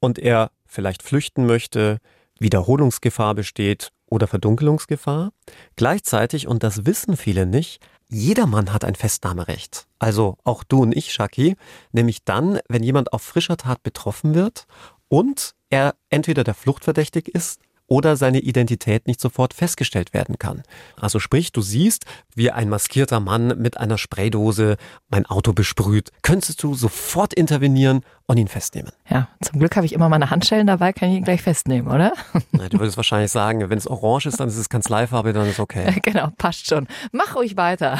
und 0.00 0.18
er 0.18 0.50
vielleicht 0.66 1.02
flüchten 1.02 1.46
möchte, 1.46 1.98
Wiederholungsgefahr 2.38 3.34
besteht 3.34 3.90
oder 4.06 4.26
Verdunkelungsgefahr. 4.26 5.32
Gleichzeitig, 5.76 6.46
und 6.46 6.62
das 6.62 6.86
wissen 6.86 7.16
viele 7.16 7.46
nicht, 7.46 7.80
jedermann 8.08 8.72
hat 8.72 8.84
ein 8.84 8.94
Festnahmerecht. 8.94 9.86
Also 9.98 10.38
auch 10.44 10.64
du 10.64 10.82
und 10.82 10.96
ich, 10.96 11.12
Shaki, 11.12 11.56
nämlich 11.92 12.24
dann, 12.24 12.60
wenn 12.68 12.82
jemand 12.82 13.12
auf 13.12 13.22
frischer 13.22 13.56
Tat 13.56 13.82
betroffen 13.82 14.34
wird 14.34 14.66
und 15.08 15.54
er 15.70 15.94
entweder 16.10 16.44
der 16.44 16.54
Fluchtverdächtig 16.54 17.28
ist 17.28 17.60
oder 17.88 18.16
seine 18.16 18.40
Identität 18.40 19.06
nicht 19.06 19.20
sofort 19.20 19.54
festgestellt 19.54 20.12
werden 20.12 20.38
kann. 20.38 20.62
Also 21.00 21.18
sprich, 21.18 21.52
du 21.52 21.62
siehst, 21.62 22.04
wie 22.34 22.50
ein 22.50 22.68
maskierter 22.68 23.18
Mann 23.18 23.58
mit 23.58 23.78
einer 23.78 23.96
Spraydose 23.98 24.76
mein 25.08 25.24
Auto 25.26 25.54
besprüht, 25.54 26.10
könntest 26.22 26.62
du 26.62 26.74
sofort 26.74 27.32
intervenieren 27.32 28.02
und 28.26 28.36
ihn 28.36 28.48
festnehmen. 28.48 28.92
Ja, 29.08 29.28
zum 29.40 29.58
Glück 29.58 29.74
habe 29.74 29.86
ich 29.86 29.94
immer 29.94 30.10
meine 30.10 30.30
Handschellen 30.30 30.66
dabei, 30.66 30.92
kann 30.92 31.08
ich 31.08 31.16
ihn 31.16 31.24
gleich 31.24 31.40
festnehmen, 31.42 31.90
oder? 31.90 32.12
Na, 32.52 32.68
du 32.68 32.78
würdest 32.78 32.98
wahrscheinlich 32.98 33.32
sagen, 33.32 33.68
wenn 33.70 33.78
es 33.78 33.86
orange 33.86 34.26
ist, 34.26 34.38
dann 34.38 34.48
ist 34.48 34.58
es 34.58 34.68
Kanzleifarbe, 34.68 35.32
dann 35.32 35.48
ist 35.48 35.58
okay. 35.58 35.98
Genau, 36.08 36.28
passt 36.38 36.66
schon. 36.66 36.86
Mach 37.12 37.36
ruhig 37.36 37.56
weiter. 37.56 37.98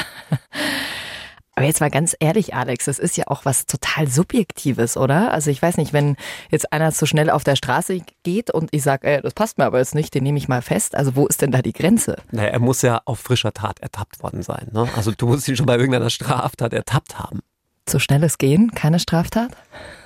Aber 1.59 1.67
jetzt 1.67 1.81
mal 1.81 1.91
ganz 1.91 2.15
ehrlich, 2.21 2.55
Alex, 2.55 2.85
das 2.85 3.01
ist 3.01 3.17
ja 3.17 3.25
auch 3.27 3.45
was 3.45 3.67
total 3.67 4.07
Subjektives, 4.07 4.97
oder? 4.97 5.33
Also 5.33 5.51
ich 5.51 5.61
weiß 5.61 5.77
nicht, 5.77 5.93
wenn 5.93 6.15
jetzt 6.53 6.73
einer 6.73 6.93
zu 6.93 7.05
schnell 7.05 7.31
auf 7.31 7.43
der 7.43 7.57
Straße 7.57 8.01
geht 8.23 8.53
und 8.53 8.69
ich 8.71 8.85
sage, 8.85 9.09
ey, 9.09 9.21
das 9.21 9.35
passt 9.35 9.59
mir 9.59 9.65
aber 9.65 9.79
jetzt 9.79 9.97
nicht, 9.97 10.15
den 10.15 10.23
nehme 10.23 10.39
ich 10.39 10.47
mal 10.47 10.63
fest. 10.63 10.95
Also 10.95 11.17
wo 11.17 11.27
ist 11.27 11.43
denn 11.43 11.51
da 11.51 11.61
die 11.61 11.73
Grenze? 11.73 12.19
Naja, 12.31 12.51
er 12.51 12.61
muss 12.61 12.83
ja 12.83 13.03
auf 13.07 13.19
frischer 13.19 13.53
Tat 13.53 13.81
ertappt 13.81 14.23
worden 14.23 14.43
sein. 14.43 14.69
Ne? 14.71 14.89
Also 14.95 15.11
du 15.11 15.27
musst 15.27 15.49
ihn 15.49 15.57
schon 15.57 15.67
bei 15.67 15.75
irgendeiner 15.75 16.11
Straftat 16.11 16.73
ertappt 16.73 17.19
haben. 17.19 17.41
Zu 17.87 17.99
schnelles 17.99 18.39
Gehen, 18.39 18.71
keine 18.71 19.01
Straftat? 19.01 19.51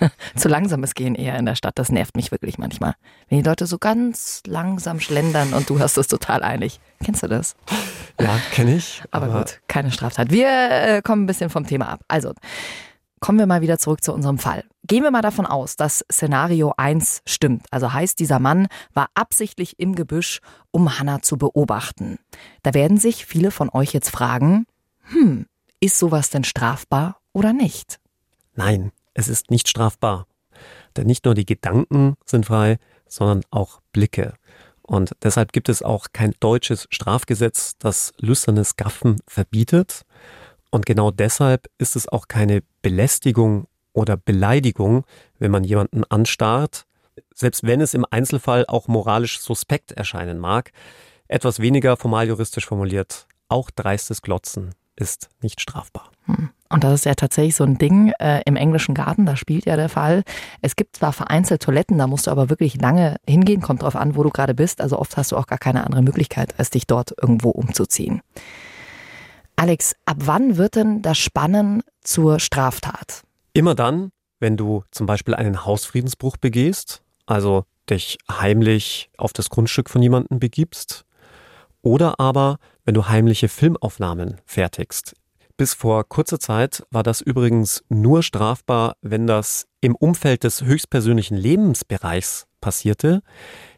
Zu 0.35 0.49
langsames 0.49 0.95
Gehen 0.95 1.15
eher 1.15 1.37
in 1.37 1.45
der 1.45 1.55
Stadt, 1.55 1.79
das 1.79 1.93
nervt 1.93 2.17
mich 2.17 2.33
wirklich 2.33 2.57
manchmal. 2.57 2.95
Wenn 3.29 3.43
die 3.43 3.45
Leute 3.47 3.67
so 3.67 3.77
ganz 3.77 4.43
langsam 4.47 5.01
schlendern 5.01 5.53
und 5.53 5.69
du 5.69 5.81
hast 5.81 5.99
es 5.99 6.07
total 6.07 6.43
eilig. 6.43 6.81
Kennst 7.05 7.23
du 7.23 7.27
das? 7.27 7.57
Ja, 8.23 8.39
kenne 8.53 8.77
ich. 8.77 9.03
Aber, 9.11 9.27
aber, 9.27 9.39
gut, 9.41 9.61
keine 9.69 9.91
Straftat. 9.91 10.31
Wir 10.31 10.49
äh, 10.49 11.03
kommen 11.03 11.25
ein 11.25 11.27
bisschen 11.27 11.51
vom 11.51 11.67
Thema 11.67 11.89
ab. 11.89 12.05
Also, 12.09 12.33
kommen 13.21 13.39
wir 13.39 13.47
mal 13.47 13.63
wieder 13.63 13.79
zurück 13.79 14.03
zu 14.03 14.13
unserem 14.13 14.39
Fall. 14.39 14.65
Gehen 14.85 15.05
wir 15.05 15.11
mal 15.11 15.23
davon 15.23 15.47
aus, 15.47 15.77
dass 15.77 16.05
Szenario 16.11 16.75
1 16.77 17.23
stimmt. 17.25 17.67
Also 17.71 17.93
heißt, 17.93 18.19
dieser 18.19 18.41
Mann 18.41 18.67
war 18.95 19.09
absichtlich 19.15 19.79
im 19.79 19.95
Gebüsch, 19.95 20.41
um 20.73 20.99
Hannah 20.99 21.23
zu 21.23 21.39
beobachten. 21.39 22.19
Da 22.63 22.75
werden 22.75 22.99
sich 22.99 23.25
viele 23.25 23.53
von 23.53 23.71
euch 23.71 23.93
jetzt 23.93 24.11
fragen, 24.11 24.67
hm, 25.05 25.47
ist 25.81 25.99
sowas 25.99 26.31
denn 26.31 26.45
strafbar 26.45 27.21
oder 27.33 27.53
nicht? 27.53 28.01
Nein, 28.55 28.91
es 29.15 29.29
ist 29.29 29.51
nicht 29.51 29.69
strafbar. 29.69 30.27
Denn 30.97 31.07
nicht 31.07 31.25
nur 31.25 31.35
die 31.35 31.47
Gedanken 31.47 32.17
sind 32.25 32.47
frei, 32.47 32.79
sondern 33.09 33.43
auch 33.51 33.81
Blicke. 33.93 34.35
Und 34.93 35.17
deshalb 35.23 35.55
gibt 35.55 35.71
es 35.71 35.83
auch 35.83 36.09
kein 36.13 36.35
deutsches 36.39 36.87
Strafgesetz, 36.91 37.79
das 37.79 38.13
lüsternes 38.19 38.77
Gaffen 38.77 39.21
verbietet. 39.27 40.03
Und 40.71 40.85
genau 40.85 41.11
deshalb 41.11 41.71
ist 41.79 41.97
es 41.97 42.09
auch 42.09 42.29
keine 42.29 42.63
Belästigung 42.83 43.69
oder 43.95 44.19
Beleidigung, 44.19 45.07
wenn 45.39 45.51
man 45.51 45.65
jemanden 45.65 46.05
anstarrt, 46.05 46.85
selbst 47.35 47.63
wenn 47.63 47.81
es 47.81 47.95
im 47.95 48.05
Einzelfall 48.11 48.67
auch 48.69 48.87
moralisch 48.87 49.41
suspekt 49.41 49.93
erscheinen 49.93 50.39
mag. 50.39 50.73
Etwas 51.27 51.61
weniger 51.61 51.97
formal 51.97 52.29
juristisch 52.29 52.67
formuliert, 52.67 53.27
auch 53.49 53.71
dreistes 53.71 54.21
Glotzen 54.21 54.75
ist 54.95 55.31
nicht 55.41 55.63
strafbar. 55.63 56.11
Hm. 56.27 56.51
Und 56.73 56.85
das 56.85 56.95
ist 56.95 57.05
ja 57.05 57.15
tatsächlich 57.15 57.55
so 57.55 57.65
ein 57.65 57.77
Ding 57.77 58.13
äh, 58.19 58.41
im 58.47 58.57
englischen 58.57 58.95
Garten, 58.95 59.27
da 59.27 59.37
spielt 59.37 59.67
ja 59.67 59.77
der 59.77 59.91
Fall. 59.91 60.23
Es 60.63 60.75
gibt 60.75 60.97
zwar 60.97 61.13
vereinzelt 61.13 61.63
Toiletten, 61.63 61.99
da 61.99 62.07
musst 62.07 62.27
du 62.27 62.31
aber 62.31 62.49
wirklich 62.49 62.81
lange 62.81 63.17
hingehen, 63.29 63.61
kommt 63.61 63.83
drauf 63.83 63.95
an, 63.95 64.17
wo 64.17 64.23
du 64.23 64.31
gerade 64.31 64.55
bist. 64.55 64.81
Also 64.81 64.99
oft 64.99 65.19
hast 65.19 65.33
du 65.33 65.37
auch 65.37 65.47
gar 65.47 65.59
keine 65.59 65.85
andere 65.85 66.01
Möglichkeit, 66.03 66.59
als 66.59 66.71
dich 66.71 66.87
dort 66.87 67.13
irgendwo 67.21 67.51
umzuziehen. 67.51 68.23
Alex, 69.55 69.95
ab 70.07 70.17
wann 70.21 70.57
wird 70.57 70.77
denn 70.77 71.03
das 71.03 71.19
Spannen 71.19 71.83
zur 72.01 72.41
Straftat? 72.41 73.23
Immer 73.53 73.75
dann, 73.75 74.11
wenn 74.41 74.57
du 74.57 74.83
zum 74.91 75.07
Beispiel 75.07 75.35
einen 75.35 75.67
Hausfriedensbruch 75.67 76.39
begehst, 76.39 77.03
also 77.27 77.65
dich 77.91 78.17
heimlich 78.31 79.11
auf 79.19 79.35
das 79.35 79.51
Grundstück 79.51 79.91
von 79.91 80.01
jemandem 80.01 80.39
begibst 80.39 81.05
oder 81.83 82.19
aber, 82.19 82.57
wenn 82.85 82.95
du 82.95 83.09
heimliche 83.09 83.49
Filmaufnahmen 83.49 84.41
fertigst. 84.47 85.15
Bis 85.57 85.75
vor 85.75 86.09
kurzer 86.09 86.41
Zeit 86.41 86.85
war 86.91 87.03
das 87.03 87.21
übrigens 87.21 87.85
nur 87.89 88.23
strafbar, 88.23 88.97
wenn 89.03 89.27
das 89.27 89.67
im 89.81 89.95
Umfeld 89.95 90.45
des 90.45 90.63
höchstpersönlichen 90.63 91.37
Lebensbereichs 91.37 92.47
passierte. 92.61 93.23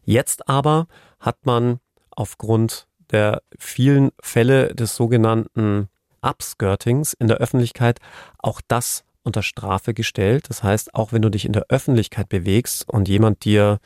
Jetzt 0.05 0.49
aber 0.49 0.87
hat 1.19 1.47
man 1.47 1.81
aufgrund 2.11 2.87
der 3.11 3.43
vielen 3.59 4.11
Fälle 4.21 4.75
des 4.75 4.97
sogenannten 4.97 5.89
Upskirtings 6.23 7.13
in 7.13 7.29
der 7.29 7.39
Öffentlichkeit 7.39 7.99
auch 8.39 8.61
das 8.67 9.05
unter 9.23 9.43
Strafe 9.43 9.95
gestellt. 9.95 10.49
Das 10.49 10.63
heißt, 10.63 10.95
auch 10.95 11.13
wenn 11.13 11.23
du 11.23 11.31
dich 11.31 11.45
in 11.45 11.53
der 11.53 11.67
Öffentlichkeit 11.69 12.29
bewegst 12.29 12.89
und 12.89 13.09
jemand 13.09 13.45
dir, 13.45 13.79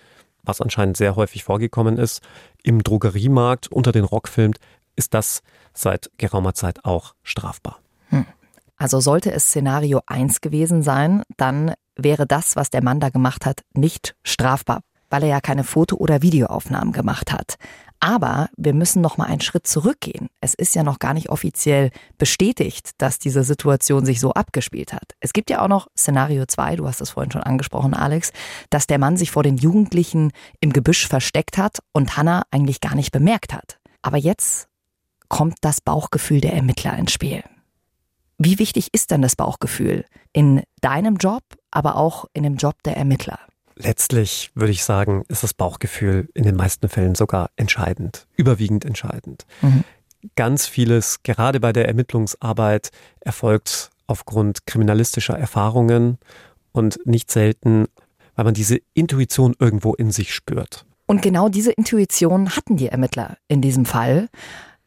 was 0.42 0.61
anscheinend 0.61 0.97
sehr 0.97 1.16
häufig 1.16 1.45
vorgekommen 1.45 1.97
ist, 1.97 2.23
im 2.62 2.83
Drogeriemarkt 2.83 3.68
unter 3.68 3.92
den 3.92 4.04
Rock 4.04 4.28
filmt, 4.28 4.59
ist 4.99 5.14
das 5.14 5.43
seit 5.73 6.11
geraumer 6.19 6.55
Zeit 6.55 6.85
auch 6.85 7.14
strafbar. 7.23 7.78
Hm. 8.09 8.26
Also 8.76 9.00
sollte 9.00 9.33
es 9.33 9.47
Szenario 9.47 10.00
1 10.07 10.40
gewesen 10.40 10.83
sein, 10.83 11.23
dann 11.37 11.75
wäre 11.97 12.26
das, 12.26 12.55
was 12.57 12.71
der 12.71 12.83
Mann 12.83 13.00
da 13.00 13.09
gemacht 13.09 13.45
hat, 13.47 13.62
nicht 13.75 14.14
strafbar, 14.23 14.83
weil 15.11 15.25
er 15.25 15.28
ja 15.28 15.40
keine 15.40 15.64
Foto- 15.64 15.97
oder 15.97 16.23
Videoaufnahmen 16.23 16.93
gemacht 16.93 17.33
hat. 17.33 17.57
Aber 18.00 18.49
wir 18.57 18.75
müssen 18.75 19.02
noch 19.02 19.17
mal 19.17 19.25
einen 19.25 19.40
Schritt 19.40 19.67
zurückgehen. 19.67 20.28
Es 20.40 20.55
ist 20.55 20.76
ja 20.76 20.85
noch 20.85 21.00
gar 21.00 21.14
nicht 21.14 21.31
offiziell 21.31 21.90
bestätigt, 22.17 22.90
dass 22.99 23.19
diese 23.19 23.43
Situation 23.43 24.05
sich 24.05 24.21
so 24.21 24.33
abgespielt 24.33 24.93
hat. 24.93 25.14
Es 25.19 25.33
gibt 25.33 25.50
ja 25.50 25.62
auch 25.62 25.69
noch 25.69 25.88
Szenario 25.97 26.47
2, 26.47 26.76
du 26.76 26.87
hast 26.87 27.00
es 27.00 27.11
vorhin 27.11 27.33
schon 27.33 27.43
angesprochen, 27.43 27.95
Alex, 27.95 28.31
dass 28.71 28.87
der 28.87 29.00
Mann 29.00 29.17
sich 29.17 29.33
vor 29.33 29.43
den 29.43 29.57
Jugendlichen 29.57 30.31
im 30.61 30.73
Gebüsch 30.73 31.09
versteckt 31.09 31.59
hat 31.59 31.78
und 31.93 32.17
Hannah 32.17 32.45
eigentlich 32.52 32.81
gar 32.81 32.95
nicht 32.95 33.11
bemerkt 33.11 33.52
hat. 33.52 33.78
Aber 34.02 34.17
jetzt 34.17 34.67
kommt 35.28 35.56
das 35.61 35.80
Bauchgefühl 35.80 36.40
der 36.40 36.54
Ermittler 36.54 36.97
ins 36.97 37.12
Spiel. 37.12 37.42
Wie 38.38 38.58
wichtig 38.58 38.88
ist 38.92 39.11
denn 39.11 39.23
das 39.23 39.35
Bauchgefühl 39.35 40.04
in 40.32 40.62
deinem 40.80 41.16
Job, 41.16 41.42
aber 41.70 41.97
auch 41.97 42.26
in 42.35 42.44
dem 42.44 42.56
Job 42.56 42.82
der 42.85 42.97
Ermittler? 42.97 43.38
Letztlich 43.75 44.50
würde 44.54 44.73
ich 44.73 44.85
sagen, 44.85 45.25
ist 45.28 45.42
das 45.42 45.54
Bauchgefühl 45.54 46.28
in 46.35 46.44
den 46.44 46.56
meisten 46.56 46.88
Fällen 46.88 47.14
sogar 47.14 47.50
entscheidend, 47.56 48.26
überwiegend 48.37 48.85
entscheidend. 48.85 49.44
Mhm. 49.62 49.85
Ganz 50.35 50.66
vieles, 50.66 51.23
gerade 51.23 51.61
bei 51.61 51.73
der 51.73 51.87
Ermittlungsarbeit, 51.87 52.90
erfolgt 53.20 53.90
aufgrund 54.08 54.66
kriminalistischer 54.66 55.38
Erfahrungen 55.38 56.18
und 56.73 56.99
nicht 57.06 57.30
selten, 57.30 57.87
weil 58.35 58.44
man 58.44 58.54
diese 58.54 58.78
Intuition 58.94 59.54
irgendwo 59.58 59.94
in 59.94 60.11
sich 60.11 60.35
spürt. 60.35 60.85
Und 61.06 61.23
genau 61.23 61.49
diese 61.49 61.73
Intuition 61.73 62.56
hatten 62.56 62.76
die 62.76 62.88
Ermittler 62.88 63.37
in 63.49 63.62
diesem 63.62 63.85
Fall. 63.85 64.28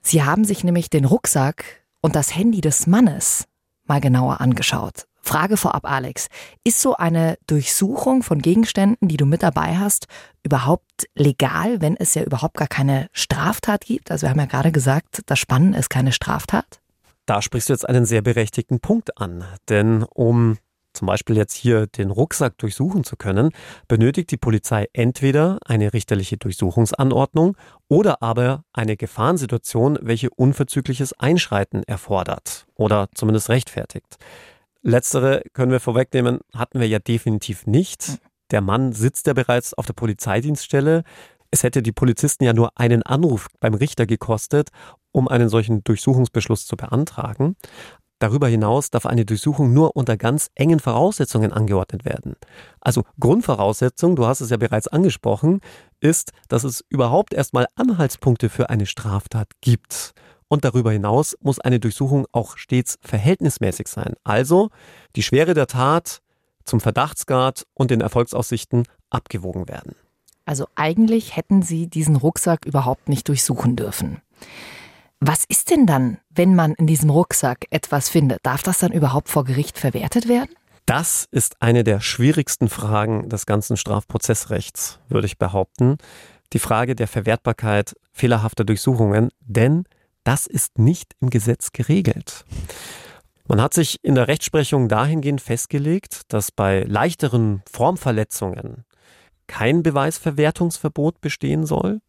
Sie 0.01 0.24
haben 0.24 0.46
sich 0.46 0.63
nämlich 0.63 0.89
den 0.89 1.05
Rucksack 1.05 1.84
und 2.01 2.15
das 2.15 2.36
Handy 2.36 2.62
des 2.62 2.88
Mannes 2.88 3.48
mal 3.86 4.01
genauer 4.01 4.41
angeschaut. 4.41 5.05
Frage 5.22 5.55
vorab, 5.55 5.86
Alex. 5.86 6.27
Ist 6.63 6.81
so 6.81 6.96
eine 6.96 7.38
Durchsuchung 7.46 8.24
von 8.24 8.41
Gegenständen, 8.41 9.08
die 9.08 9.17
du 9.17 9.25
mit 9.25 9.43
dabei 9.43 9.77
hast, 9.77 10.08
überhaupt 10.43 11.08
legal, 11.15 11.79
wenn 11.79 11.96
es 11.96 12.15
ja 12.15 12.24
überhaupt 12.24 12.58
gar 12.58 12.67
keine 12.67 13.08
Straftat 13.13 13.86
gibt? 13.86 14.12
Also 14.12 14.24
wir 14.24 14.31
haben 14.31 14.39
ja 14.39 14.46
gerade 14.46 14.72
gesagt, 14.72 15.22
das 15.27 15.39
Spannen 15.39 15.74
ist 15.74 15.89
keine 15.89 16.12
Straftat. 16.12 16.81
Da 17.27 17.41
sprichst 17.41 17.70
du 17.70 17.74
jetzt 17.74 17.88
einen 17.88 18.05
sehr 18.05 18.24
berechtigten 18.24 18.79
Punkt 18.79 19.20
an. 19.20 19.46
Denn 19.70 20.03
um 20.03 20.58
zum 20.93 21.07
Beispiel 21.07 21.38
jetzt 21.38 21.53
hier 21.53 21.88
den 21.88 22.12
Rucksack 22.12 22.57
durchsuchen 22.57 23.03
zu 23.03 23.15
können, 23.15 23.51
benötigt 23.88 24.31
die 24.31 24.38
Polizei 24.38 24.88
entweder 24.93 25.57
eine 25.65 25.93
richterliche 25.93 26.38
Durchsuchungsanordnung 26.38 27.57
oder 27.88 28.21
aber 28.21 28.63
eine 28.73 28.97
Gefahrensituation, 28.97 29.99
welche 30.01 30.30
unverzügliches 30.30 31.13
Einschreiten 31.13 31.84
erfordert 31.84 32.65
oder 32.75 33.10
zumindest 33.15 33.49
rechtfertigt. 33.49 34.17
Letztere 34.84 35.43
können 35.54 35.71
wir 35.71 35.80
vorwegnehmen, 35.80 36.39
hatten 36.56 36.80
wir 36.80 36.88
ja 36.88 36.99
definitiv 36.99 37.67
nicht. 37.67 38.04
Hm. 38.04 38.17
Der 38.51 38.62
Mann 38.62 38.93
sitzt 38.93 39.27
ja 39.27 39.34
bereits 39.34 39.73
auf 39.73 39.86
der 39.86 39.93
Polizeidienststelle. 39.93 41.04
Es 41.51 41.63
hätte 41.63 41.82
die 41.82 41.91
Polizisten 41.91 42.43
ja 42.43 42.54
nur 42.54 42.77
einen 42.77 43.04
Anruf 43.04 43.47
beim 43.60 43.73
Richter 43.73 44.06
gekostet, 44.06 44.69
um 45.12 45.27
einen 45.27 45.49
solchen 45.49 45.84
Durchsuchungsbeschluss 45.84 46.65
zu 46.65 46.75
beantragen. 46.75 47.56
Darüber 48.21 48.47
hinaus 48.47 48.91
darf 48.91 49.07
eine 49.07 49.25
Durchsuchung 49.25 49.73
nur 49.73 49.95
unter 49.95 50.15
ganz 50.15 50.51
engen 50.53 50.79
Voraussetzungen 50.79 51.51
angeordnet 51.51 52.05
werden. 52.05 52.36
Also 52.79 53.03
Grundvoraussetzung, 53.19 54.15
du 54.15 54.27
hast 54.27 54.41
es 54.41 54.51
ja 54.51 54.57
bereits 54.57 54.88
angesprochen, 54.88 55.60
ist, 56.01 56.31
dass 56.47 56.63
es 56.63 56.86
überhaupt 56.88 57.34
erstmal 57.34 57.65
Anhaltspunkte 57.73 58.49
für 58.49 58.69
eine 58.69 58.86
Straftat 58.86 59.47
gibt. 59.62 60.13
Und 60.47 60.65
darüber 60.65 60.91
hinaus 60.91 61.36
muss 61.41 61.60
eine 61.60 61.79
Durchsuchung 61.79 62.27
auch 62.31 62.57
stets 62.57 62.99
verhältnismäßig 63.01 63.88
sein. 63.88 64.13
Also 64.23 64.69
die 65.15 65.23
Schwere 65.23 65.55
der 65.55 65.65
Tat 65.65 66.21
zum 66.63 66.79
Verdachtsgrad 66.79 67.65
und 67.73 67.89
den 67.89 68.01
Erfolgsaussichten 68.01 68.84
abgewogen 69.10 69.67
werden. 69.67 69.95
Also 70.45 70.67
eigentlich 70.75 71.36
hätten 71.36 71.63
Sie 71.63 71.88
diesen 71.88 72.17
Rucksack 72.17 72.67
überhaupt 72.67 73.10
nicht 73.10 73.27
durchsuchen 73.29 73.75
dürfen. 73.75 74.21
Was 75.23 75.45
ist 75.45 75.69
denn 75.69 75.86
dann, 75.86 76.17
wenn 76.31 76.55
man 76.55 76.73
in 76.73 76.88
diesem 76.88 77.12
Rucksack 77.12 77.67
etwas 77.69 78.10
findet? 78.10 78.39
Darf 78.41 78.63
das 78.63 78.79
dann 78.79 78.91
überhaupt 78.91 79.29
vor 79.29 79.43
Gericht 79.43 79.77
verwertet 79.77 80.27
werden? 80.27 80.49
Das 80.88 81.27
ist 81.29 81.62
eine 81.62 81.84
der 81.84 81.99
schwierigsten 81.99 82.69
Fragen 82.69 83.29
des 83.29 83.45
ganzen 83.45 83.77
Strafprozessrechts, 83.77 84.97
würde 85.10 85.27
ich 85.27 85.38
behaupten. 85.38 85.97
Die 86.53 86.60
Frage 86.60 86.95
der 86.95 87.07
Verwertbarkeit 87.07 87.93
fehlerhafter 88.12 88.63
Durchsuchungen, 88.63 89.29
denn 89.41 89.84
das 90.23 90.47
ist 90.47 90.79
nicht 90.79 91.13
im 91.21 91.29
Gesetz 91.29 91.71
geregelt. 91.71 92.43
Man 93.47 93.62
hat 93.62 93.75
sich 93.75 93.97
in 94.01 94.15
der 94.15 94.27
Rechtsprechung 94.27 94.89
dahingehend 94.89 95.39
festgelegt, 95.39 96.21
dass 96.29 96.51
bei 96.51 96.81
leichteren 96.81 97.62
Formverletzungen 97.71 98.86
kein 99.45 99.84
Beweisverwertungsverbot 99.84 101.21
bestehen 101.21 101.67
soll. 101.67 102.01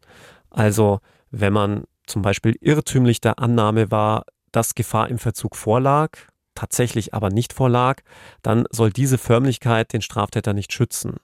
Also 0.49 0.99
wenn 1.29 1.53
man 1.53 1.83
zum 2.05 2.21
Beispiel 2.21 2.55
irrtümlich 2.61 3.21
der 3.21 3.39
Annahme 3.39 3.91
war, 3.91 4.25
dass 4.51 4.75
Gefahr 4.75 5.09
im 5.09 5.17
Verzug 5.17 5.55
vorlag, 5.55 6.11
tatsächlich 6.55 7.13
aber 7.13 7.29
nicht 7.29 7.53
vorlag, 7.53 8.01
dann 8.41 8.65
soll 8.69 8.91
diese 8.91 9.17
Förmlichkeit 9.17 9.93
den 9.93 10.01
Straftäter 10.01 10.53
nicht 10.53 10.71
schützen. 10.71 11.17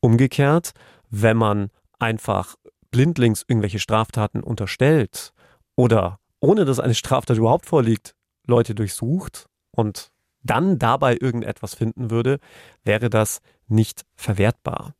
Umgekehrt, 0.00 0.72
wenn 1.10 1.36
man 1.36 1.70
einfach 1.98 2.56
blindlings 2.90 3.44
irgendwelche 3.46 3.78
Straftaten 3.78 4.42
unterstellt 4.42 5.32
oder 5.76 6.18
ohne 6.40 6.64
dass 6.64 6.80
eine 6.80 6.94
Straftat 6.94 7.36
überhaupt 7.36 7.66
vorliegt, 7.66 8.14
Leute 8.46 8.74
durchsucht 8.74 9.46
und 9.70 10.10
dann 10.42 10.78
dabei 10.78 11.16
irgendetwas 11.20 11.74
finden 11.74 12.10
würde, 12.10 12.38
wäre 12.82 13.10
das 13.10 13.40
nicht 13.68 14.04
verwertbar. 14.16 14.94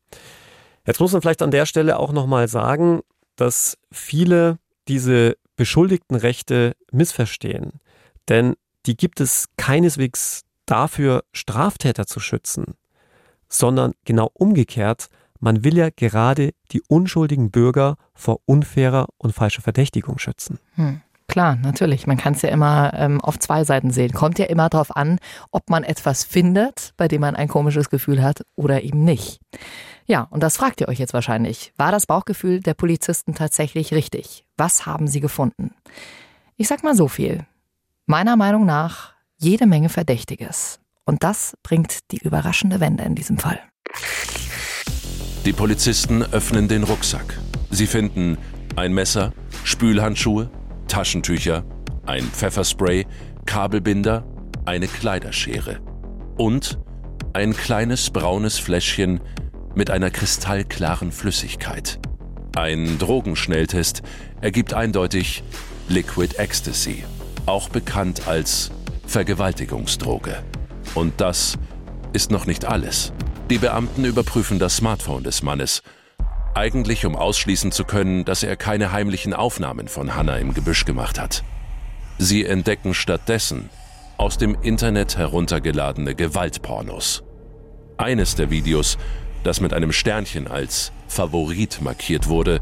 Jetzt 0.87 1.01
muss 1.01 1.13
man 1.13 1.23
vielleicht 1.23 1.43
an 1.43 1.51
der 1.51 1.67
Stelle 1.67 1.99
auch 1.99 2.13
nochmal 2.13 2.49
sagen, 2.49 3.01
dass 3.37 3.79
viele 3.91 4.59
diese 4.89 5.37
beschuldigten 5.57 6.17
Rechte 6.17 6.75
missverstehen. 6.91 7.81
Denn 8.29 8.55
die 8.87 8.97
gibt 8.97 9.21
es 9.21 9.47
keineswegs 9.57 10.43
dafür, 10.67 11.25
Straftäter 11.33 12.07
zu 12.07 12.21
schützen, 12.21 12.75
sondern 13.49 13.93
genau 14.05 14.31
umgekehrt, 14.33 15.09
man 15.41 15.65
will 15.65 15.77
ja 15.77 15.91
gerade 15.91 16.53
die 16.71 16.83
unschuldigen 16.89 17.51
Bürger 17.51 17.97
vor 18.15 18.41
unfairer 18.45 19.09
und 19.19 19.33
falscher 19.33 19.63
Verdächtigung 19.63 20.19
schützen. 20.19 20.59
Hm. 20.77 21.01
Klar, 21.33 21.57
natürlich. 21.63 22.07
Man 22.07 22.19
kann 22.19 22.35
es 22.35 22.43
ja 22.43 22.51
immer 22.51 22.93
ähm, 22.93 23.19
auf 23.23 23.39
zwei 23.39 23.65
Seiten 23.65 23.91
sehen. 23.91 24.13
Kommt 24.13 24.39
ja 24.39 24.45
immer 24.45 24.69
darauf 24.69 24.95
an, 24.95 25.19
ob 25.51 25.71
man 25.71 25.83
etwas 25.83 26.25
findet, 26.25 26.93
bei 26.99 27.09
dem 27.09 27.23
man 27.23 27.35
ein 27.35 27.49
komisches 27.49 27.89
Gefühl 27.89 28.23
hat 28.23 28.43
oder 28.55 28.83
eben 28.83 29.03
nicht. 29.03 29.41
Ja, 30.05 30.29
und 30.29 30.43
das 30.43 30.59
fragt 30.59 30.83
ihr 30.83 30.89
euch 30.89 30.99
jetzt 30.99 31.15
wahrscheinlich. 31.15 31.73
War 31.79 31.91
das 31.91 32.05
Bauchgefühl 32.05 32.61
der 32.61 32.75
Polizisten 32.75 33.35
tatsächlich 33.35 33.95
richtig? 33.95 34.45
Was 34.59 34.85
haben 34.85 35.07
sie 35.07 35.21
gefunden? 35.21 35.75
Ich 36.59 36.69
sag 36.69 36.85
mal 36.85 36.95
so 36.95 37.09
viel. 37.09 37.47
Meiner 38.05 38.37
Meinung 38.37 38.67
nach 38.67 39.15
jede 39.39 39.65
Menge 39.65 39.89
Verdächtiges. 39.89 40.81
Und 41.07 41.25
das 41.25 41.57
bringt 41.63 42.11
die 42.11 42.19
überraschende 42.19 42.79
Wende 42.79 43.05
in 43.05 43.15
diesem 43.15 43.39
Fall. 43.39 43.59
Die 45.47 45.55
Polizisten 45.55 46.25
öffnen 46.25 46.69
den 46.69 46.83
Rucksack. 46.83 47.39
Sie 47.71 47.87
finden 47.87 48.37
ein 48.77 48.93
Messer, 48.93 49.33
Spülhandschuhe, 49.65 50.51
Taschentücher, 50.93 51.65
ein 52.05 52.25
Pfefferspray, 52.25 53.07
Kabelbinder, 53.47 54.27
eine 54.67 54.87
Kleiderschere 54.87 55.79
und 56.37 56.79
ein 57.33 57.57
kleines 57.57 58.11
braunes 58.11 58.59
Fläschchen 58.59 59.23
mit 59.75 59.89
einer 59.89 60.11
kristallklaren 60.11 61.11
Flüssigkeit. 61.11 61.99
Ein 62.55 62.99
Drogenschnelltest 62.99 64.03
ergibt 64.43 64.75
eindeutig 64.75 65.43
Liquid 65.89 66.37
Ecstasy, 66.37 67.05
auch 67.47 67.71
bekannt 67.71 68.29
als 68.29 68.71
Vergewaltigungsdroge. 69.07 70.43
Und 70.95 71.23
das 71.23 71.57
ist 72.13 72.31
noch 72.31 72.45
nicht 72.45 72.67
alles. 72.67 73.15
Die 73.49 73.57
Beamten 73.57 74.05
überprüfen 74.05 74.59
das 74.59 74.77
Smartphone 74.77 75.25
des 75.25 75.43
Mannes 75.43 75.83
Eigentlich 76.55 77.07
um 77.07 77.17
ausschließen 77.17 77.73
zu 77.73 77.85
können, 77.85 78.25
dass 78.25 78.43
er 78.43 78.57
keine 78.57 78.93
heimlichen 78.93 79.33
Aufnahmen 79.33 79.89
von 79.89 80.15
Hannah 80.15 80.37
im 80.37 80.53
Gebüsch 80.53 80.85
gemacht 80.85 81.19
hat. 81.19 81.43
Sie 82.19 82.45
entdecken 82.45 82.93
stattdessen 82.93 83.71
aus 84.19 84.37
dem 84.37 84.57
Internet 84.61 85.17
heruntergeladene 85.17 86.15
Gewaltpornos. 86.15 87.23
Eines 87.97 88.35
der 88.35 88.51
Videos, 88.51 88.99
das 89.45 89.61
mit 89.61 89.73
einem 89.73 89.93
Sternchen 89.93 90.47
als 90.47 90.93
Favorit 91.09 91.81
markiert 91.81 92.29
wurde, 92.29 92.61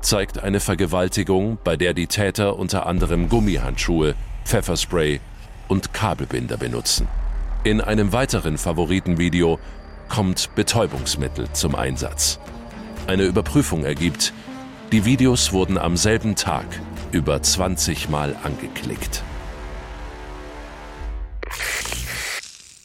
zeigt 0.00 0.42
eine 0.42 0.58
Vergewaltigung, 0.58 1.58
bei 1.62 1.76
der 1.76 1.94
die 1.94 2.08
Täter 2.08 2.58
unter 2.58 2.86
anderem 2.86 3.28
Gummihandschuhe, 3.28 4.14
Pfefferspray 4.44 5.20
und 5.68 5.92
Kabelbinder 5.92 6.56
benutzen. 6.56 7.06
In 7.62 7.80
einem 7.80 8.12
weiteren 8.12 8.58
Favoritenvideo 8.58 9.58
kommt 10.08 10.54
Betäubungsmittel 10.56 11.52
zum 11.52 11.74
Einsatz. 11.76 12.40
Eine 13.10 13.24
Überprüfung 13.24 13.84
ergibt, 13.84 14.32
die 14.92 15.04
Videos 15.04 15.52
wurden 15.52 15.78
am 15.78 15.96
selben 15.96 16.36
Tag 16.36 16.64
über 17.10 17.42
20 17.42 18.08
Mal 18.08 18.36
angeklickt. 18.44 19.24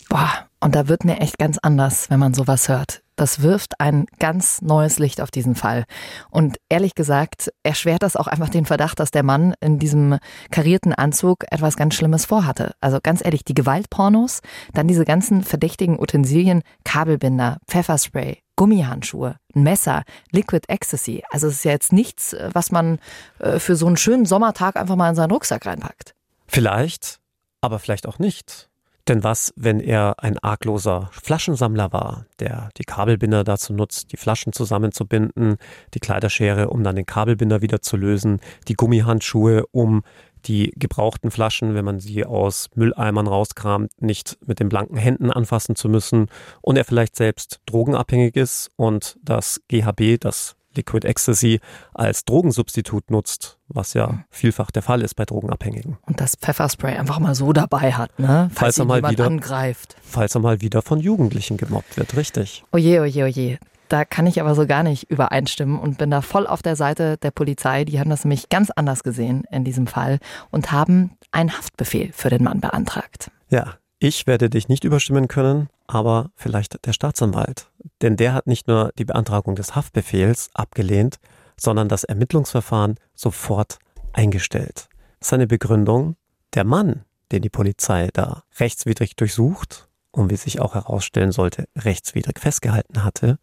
Boah, 0.09 0.47
und 0.59 0.73
da 0.73 0.87
wird 0.87 1.05
mir 1.05 1.19
echt 1.19 1.37
ganz 1.37 1.59
anders, 1.59 2.09
wenn 2.09 2.17
man 2.17 2.33
sowas 2.33 2.69
hört. 2.69 3.04
Das 3.15 3.41
wirft 3.41 3.79
ein 3.79 4.05
ganz 4.19 4.61
neues 4.61 4.99
Licht 4.99 5.21
auf 5.21 5.31
diesen 5.31 5.55
Fall. 5.55 5.85
Und 6.29 6.57
ehrlich 6.69 6.95
gesagt, 6.95 7.51
erschwert 7.63 8.03
das 8.03 8.15
auch 8.15 8.27
einfach 8.27 8.49
den 8.49 8.65
Verdacht, 8.65 8.99
dass 8.99 9.11
der 9.11 9.23
Mann 9.23 9.53
in 9.61 9.79
diesem 9.79 10.17
karierten 10.51 10.93
Anzug 10.93 11.45
etwas 11.49 11.77
ganz 11.77 11.95
Schlimmes 11.95 12.25
vorhatte. 12.25 12.73
Also 12.81 12.99
ganz 13.01 13.23
ehrlich, 13.23 13.45
die 13.45 13.53
Gewaltpornos, 13.53 14.41
dann 14.73 14.87
diese 14.87 15.05
ganzen 15.05 15.43
verdächtigen 15.43 15.99
Utensilien, 15.99 16.61
Kabelbinder, 16.83 17.59
Pfefferspray, 17.67 18.39
Gummihandschuhe, 18.57 19.37
ein 19.53 19.63
Messer, 19.63 20.03
Liquid 20.31 20.65
Ecstasy. 20.67 21.23
Also 21.29 21.47
es 21.47 21.55
ist 21.55 21.65
ja 21.65 21.71
jetzt 21.71 21.93
nichts, 21.93 22.35
was 22.53 22.71
man 22.71 22.99
äh, 23.39 23.59
für 23.59 23.75
so 23.75 23.87
einen 23.87 23.97
schönen 23.97 24.25
Sommertag 24.25 24.75
einfach 24.75 24.95
mal 24.95 25.09
in 25.09 25.15
seinen 25.15 25.31
Rucksack 25.31 25.65
reinpackt. 25.65 26.15
Vielleicht, 26.47 27.19
aber 27.61 27.79
vielleicht 27.79 28.07
auch 28.07 28.19
nicht. 28.19 28.69
Denn 29.07 29.23
was, 29.23 29.53
wenn 29.55 29.79
er 29.79 30.15
ein 30.17 30.39
argloser 30.39 31.09
Flaschensammler 31.11 31.93
war, 31.93 32.25
der 32.39 32.69
die 32.77 32.85
Kabelbinder 32.85 33.43
dazu 33.43 33.73
nutzt, 33.73 34.11
die 34.11 34.17
Flaschen 34.17 34.51
zusammenzubinden, 34.51 35.57
die 35.93 35.99
Kleiderschere, 35.99 36.69
um 36.69 36.83
dann 36.83 36.95
den 36.95 37.05
Kabelbinder 37.05 37.61
wieder 37.61 37.81
zu 37.81 37.97
lösen, 37.97 38.39
die 38.67 38.73
Gummihandschuhe, 38.73 39.65
um 39.71 40.03
die 40.45 40.71
gebrauchten 40.75 41.31
Flaschen, 41.31 41.75
wenn 41.75 41.85
man 41.85 41.99
sie 41.99 42.25
aus 42.25 42.69
Mülleimern 42.75 43.27
rauskramt, 43.27 43.91
nicht 44.01 44.37
mit 44.45 44.59
den 44.59 44.69
blanken 44.69 44.97
Händen 44.97 45.31
anfassen 45.31 45.75
zu 45.75 45.89
müssen 45.89 46.27
und 46.61 46.77
er 46.77 46.85
vielleicht 46.85 47.15
selbst 47.15 47.61
drogenabhängig 47.65 48.35
ist 48.35 48.69
und 48.75 49.17
das 49.21 49.61
GHB, 49.67 50.19
das 50.19 50.55
Liquid 50.75 51.07
Ecstasy 51.07 51.59
als 51.93 52.25
Drogensubstitut 52.25 53.11
nutzt, 53.11 53.57
was 53.67 53.93
ja 53.93 54.25
vielfach 54.29 54.71
der 54.71 54.81
Fall 54.81 55.01
ist 55.01 55.15
bei 55.15 55.25
Drogenabhängigen. 55.25 55.97
Und 56.05 56.21
das 56.21 56.35
Pfefferspray 56.35 56.97
einfach 56.97 57.19
mal 57.19 57.35
so 57.35 57.53
dabei 57.53 57.93
hat, 57.93 58.17
ne? 58.19 58.49
Falls, 58.53 58.59
falls 58.59 58.79
er 58.79 58.85
mal 58.85 59.09
wieder 59.09 59.25
angreift. 59.25 59.95
Falls 60.01 60.35
er 60.35 60.41
mal 60.41 60.61
wieder 60.61 60.81
von 60.81 60.99
Jugendlichen 60.99 61.57
gemobbt 61.57 61.97
wird, 61.97 62.15
richtig. 62.15 62.63
Oje, 62.71 63.01
oje, 63.01 63.23
oje. 63.25 63.59
Da 63.87 64.03
kann 64.03 64.25
ich 64.25 64.41
aber 64.41 64.55
so 64.55 64.65
gar 64.65 64.83
nicht 64.83 65.09
übereinstimmen 65.11 65.79
und 65.79 65.97
bin 65.97 66.09
da 66.09 66.21
voll 66.21 66.47
auf 66.47 66.63
der 66.63 66.75
Seite 66.75 67.17
der 67.17 67.31
Polizei. 67.31 67.85
Die 67.85 67.99
haben 67.99 68.09
das 68.09 68.23
nämlich 68.23 68.49
ganz 68.49 68.71
anders 68.71 69.03
gesehen 69.03 69.43
in 69.51 69.63
diesem 69.63 69.87
Fall 69.87 70.19
und 70.49 70.71
haben 70.71 71.11
einen 71.31 71.55
Haftbefehl 71.55 72.11
für 72.11 72.29
den 72.29 72.43
Mann 72.43 72.61
beantragt. 72.61 73.29
Ja, 73.49 73.75
ich 74.07 74.27
werde 74.27 74.51
dich 74.51 74.67
nicht 74.67 74.83
überstimmen 74.83 75.27
können, 75.27 75.67
aber 75.87 76.29
vielleicht 76.35 76.85
der 76.85 76.93
Staatsanwalt. 76.93 77.71
Denn 78.03 78.17
der 78.17 78.33
hat 78.33 78.45
nicht 78.45 78.67
nur 78.67 78.91
die 78.99 79.05
Beantragung 79.05 79.55
des 79.55 79.75
Haftbefehls 79.75 80.51
abgelehnt, 80.53 81.17
sondern 81.57 81.89
das 81.89 82.03
Ermittlungsverfahren 82.03 82.99
sofort 83.15 83.79
eingestellt. 84.13 84.89
Seine 85.21 85.47
Begründung, 85.47 86.17
der 86.53 86.65
Mann, 86.65 87.03
den 87.31 87.41
die 87.41 87.49
Polizei 87.49 88.09
da 88.13 88.43
rechtswidrig 88.59 89.15
durchsucht 89.15 89.87
und 90.11 90.29
wie 90.29 90.35
sich 90.35 90.61
auch 90.61 90.75
herausstellen 90.75 91.31
sollte, 91.31 91.67
rechtswidrig 91.75 92.39
festgehalten 92.39 93.03
hatte, 93.03 93.39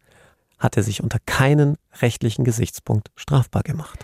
hatte 0.59 0.81
sich 0.81 1.03
unter 1.03 1.19
keinen 1.25 1.75
rechtlichen 2.01 2.45
Gesichtspunkt 2.45 3.11
strafbar 3.17 3.63
gemacht. 3.63 3.99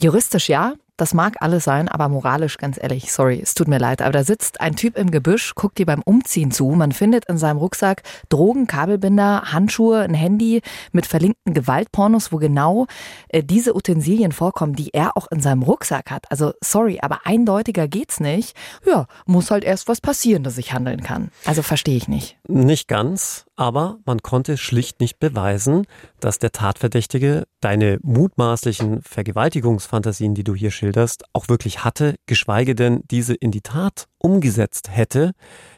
Juristisch 0.00 0.48
ja, 0.48 0.74
das 0.96 1.14
mag 1.14 1.36
alles 1.40 1.64
sein, 1.64 1.88
aber 1.88 2.08
moralisch, 2.08 2.58
ganz 2.58 2.78
ehrlich, 2.80 3.12
sorry, 3.12 3.40
es 3.42 3.54
tut 3.54 3.68
mir 3.68 3.78
leid, 3.78 4.02
aber 4.02 4.12
da 4.12 4.24
sitzt 4.24 4.60
ein 4.60 4.76
Typ 4.76 4.96
im 4.96 5.10
Gebüsch, 5.10 5.54
guckt 5.54 5.78
dir 5.78 5.86
beim 5.86 6.02
Umziehen 6.02 6.50
zu. 6.50 6.68
Man 6.70 6.92
findet 6.92 7.26
in 7.28 7.38
seinem 7.38 7.58
Rucksack 7.58 8.02
Drogen, 8.28 8.66
Kabelbinder, 8.66 9.52
Handschuhe, 9.52 10.00
ein 10.00 10.14
Handy 10.14 10.62
mit 10.92 11.06
verlinkten 11.06 11.54
Gewaltpornos, 11.54 12.32
wo 12.32 12.38
genau 12.38 12.86
äh, 13.28 13.42
diese 13.42 13.74
Utensilien 13.74 14.32
vorkommen, 14.32 14.74
die 14.74 14.92
er 14.92 15.16
auch 15.16 15.26
in 15.30 15.40
seinem 15.40 15.62
Rucksack 15.62 16.10
hat. 16.10 16.30
Also 16.30 16.52
sorry, 16.62 16.98
aber 17.00 17.20
eindeutiger 17.24 17.88
geht's 17.88 18.20
nicht. 18.20 18.56
Ja, 18.86 19.06
muss 19.26 19.50
halt 19.50 19.64
erst 19.64 19.88
was 19.88 20.00
passieren, 20.00 20.42
dass 20.42 20.58
ich 20.58 20.72
handeln 20.72 21.02
kann. 21.02 21.30
Also 21.44 21.62
verstehe 21.62 21.96
ich 21.96 22.08
nicht. 22.08 22.38
Nicht 22.48 22.88
ganz, 22.88 23.45
aber 23.56 23.98
man 24.04 24.20
konnte 24.20 24.58
schlicht 24.58 25.00
nicht 25.00 25.18
beweisen, 25.18 25.86
dass 26.20 26.38
der 26.38 26.52
Tatverdächtige 26.52 27.44
deine 27.60 27.98
mutmaßlichen 28.02 29.02
Vergewaltigungsfantasien, 29.02 30.34
die 30.34 30.44
du 30.44 30.54
hier 30.54 30.70
schilderst, 30.70 31.24
auch 31.32 31.48
wirklich 31.48 31.82
hatte, 31.82 32.16
geschweige 32.26 32.74
denn 32.74 33.02
diese 33.10 33.34
in 33.34 33.50
die 33.50 33.62
Tat 33.62 34.06
umgesetzt 34.18 34.94
hätte, 34.94 35.32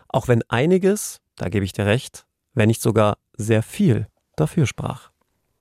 auch 0.08 0.28
wenn 0.28 0.42
einiges, 0.48 1.20
da 1.36 1.48
gebe 1.48 1.64
ich 1.64 1.72
dir 1.72 1.86
recht, 1.86 2.26
wenn 2.54 2.68
nicht 2.68 2.82
sogar 2.82 3.18
sehr 3.36 3.62
viel 3.62 4.08
dafür 4.36 4.66
sprach. 4.66 5.10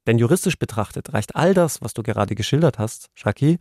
Denn 0.07 0.17
juristisch 0.17 0.57
betrachtet 0.57 1.13
reicht 1.13 1.35
all 1.35 1.53
das, 1.53 1.81
was 1.81 1.93
du 1.93 2.01
gerade 2.01 2.33
geschildert 2.33 2.79
hast, 2.79 3.09
Shaki, 3.13 3.59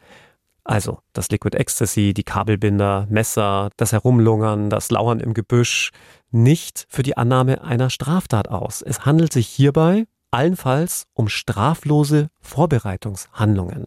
also 0.67 0.99
das 1.13 1.31
Liquid 1.31 1.57
Ecstasy, 1.57 2.13
die 2.13 2.25
Kabelbinder, 2.25 3.07
Messer, 3.09 3.71
das 3.77 3.93
Herumlungern, 3.93 4.69
das 4.69 4.91
Lauern 4.91 5.21
im 5.21 5.33
Gebüsch, 5.33 5.93
nicht 6.37 6.87
für 6.89 7.03
die 7.03 7.17
Annahme 7.17 7.63
einer 7.63 7.91
Straftat 7.91 8.49
aus. 8.49 8.83
Es 8.83 9.05
handelt 9.05 9.33
sich 9.33 9.49
hierbei 9.49 10.07
allenfalls 10.31 11.07
um 11.15 11.29
straflose 11.29 12.29
Vorbereitungshandlungen. 12.41 13.87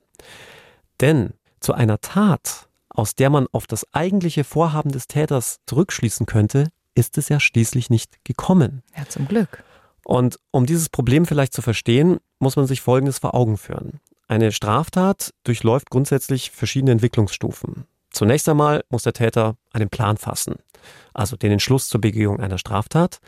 Denn 0.99 1.33
zu 1.59 1.73
einer 1.73 2.01
Tat, 2.01 2.67
aus 2.89 3.15
der 3.15 3.29
man 3.29 3.47
auf 3.51 3.67
das 3.67 3.85
eigentliche 3.93 4.43
Vorhaben 4.43 4.91
des 4.91 5.07
Täters 5.07 5.59
zurückschließen 5.67 6.25
könnte, 6.25 6.69
ist 6.95 7.17
es 7.17 7.29
ja 7.29 7.39
schließlich 7.39 7.89
nicht 7.89 8.23
gekommen. 8.25 8.83
Ja, 8.97 9.07
zum 9.07 9.27
Glück. 9.27 9.63
Und 10.03 10.39
um 10.51 10.65
dieses 10.65 10.89
Problem 10.89 11.25
vielleicht 11.25 11.53
zu 11.53 11.61
verstehen, 11.61 12.17
muss 12.39 12.55
man 12.55 12.65
sich 12.65 12.81
Folgendes 12.81 13.19
vor 13.19 13.35
Augen 13.35 13.57
führen. 13.57 13.99
Eine 14.27 14.51
Straftat 14.51 15.33
durchläuft 15.43 15.89
grundsätzlich 15.89 16.51
verschiedene 16.51 16.91
Entwicklungsstufen. 16.91 17.85
Zunächst 18.11 18.49
einmal 18.49 18.83
muss 18.89 19.03
der 19.03 19.13
Täter 19.13 19.55
einen 19.71 19.89
Plan 19.89 20.17
fassen, 20.17 20.55
also 21.13 21.35
den 21.35 21.51
Entschluss 21.51 21.87
zur 21.87 22.01
Begehung 22.01 22.39
einer 22.39 22.57
Straftat. 22.57 23.19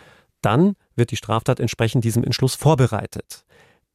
Dann 0.42 0.76
wird 0.96 1.12
die 1.12 1.18
Straftat 1.18 1.60
entsprechend 1.60 2.04
diesem 2.04 2.24
Entschluss 2.24 2.56
vorbereitet. 2.56 3.46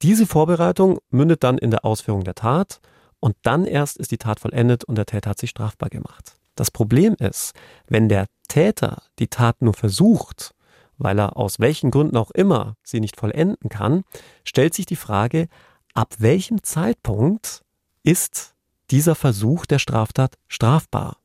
Diese 0.03 0.27
Vorbereitung 0.27 0.99
mündet 1.11 1.43
dann 1.43 1.59
in 1.59 1.71
der 1.71 1.85
Ausführung 1.85 2.25
der 2.25 2.35
Tat 2.35 2.81
und 3.21 3.37
dann 3.43 3.65
erst 3.65 3.97
ist 3.97 4.11
die 4.11 4.19
Tat 4.19 4.41
vollendet 4.41 4.85
und 4.85 4.97
der 4.97 5.07
Täter 5.07 5.31
hat 5.31 5.39
sich 5.39 5.51
strafbar 5.51 5.89
gemacht. 5.89 6.37
Das 6.55 6.71
Problem 6.71 7.15
ist, 7.19 7.53
wenn 7.89 8.09
der 8.09 8.27
Täter 8.49 9.03
die 9.19 9.29
Tat 9.29 9.63
nur 9.63 9.75
versucht, 9.75 10.55
weil 10.99 11.19
er 11.19 11.37
aus 11.37 11.61
welchen 11.61 11.91
Gründen 11.91 12.17
auch 12.17 12.31
immer 12.31 12.77
sie 12.83 13.01
nicht 13.01 13.17
vollenden 13.19 13.69
kann, 13.69 14.05
stellt 14.45 14.75
sich 14.75 14.87
die 14.87 14.97
Frage, 14.97 15.49
ab 15.95 16.15
welchem 16.19 16.63
Zeitpunkt 16.63 17.63
ist 18.03 18.55
dieser 18.91 19.15
Versuch 19.15 19.67
der 19.67 19.79
Straftat 19.79 20.37
strafbar? 20.49 21.19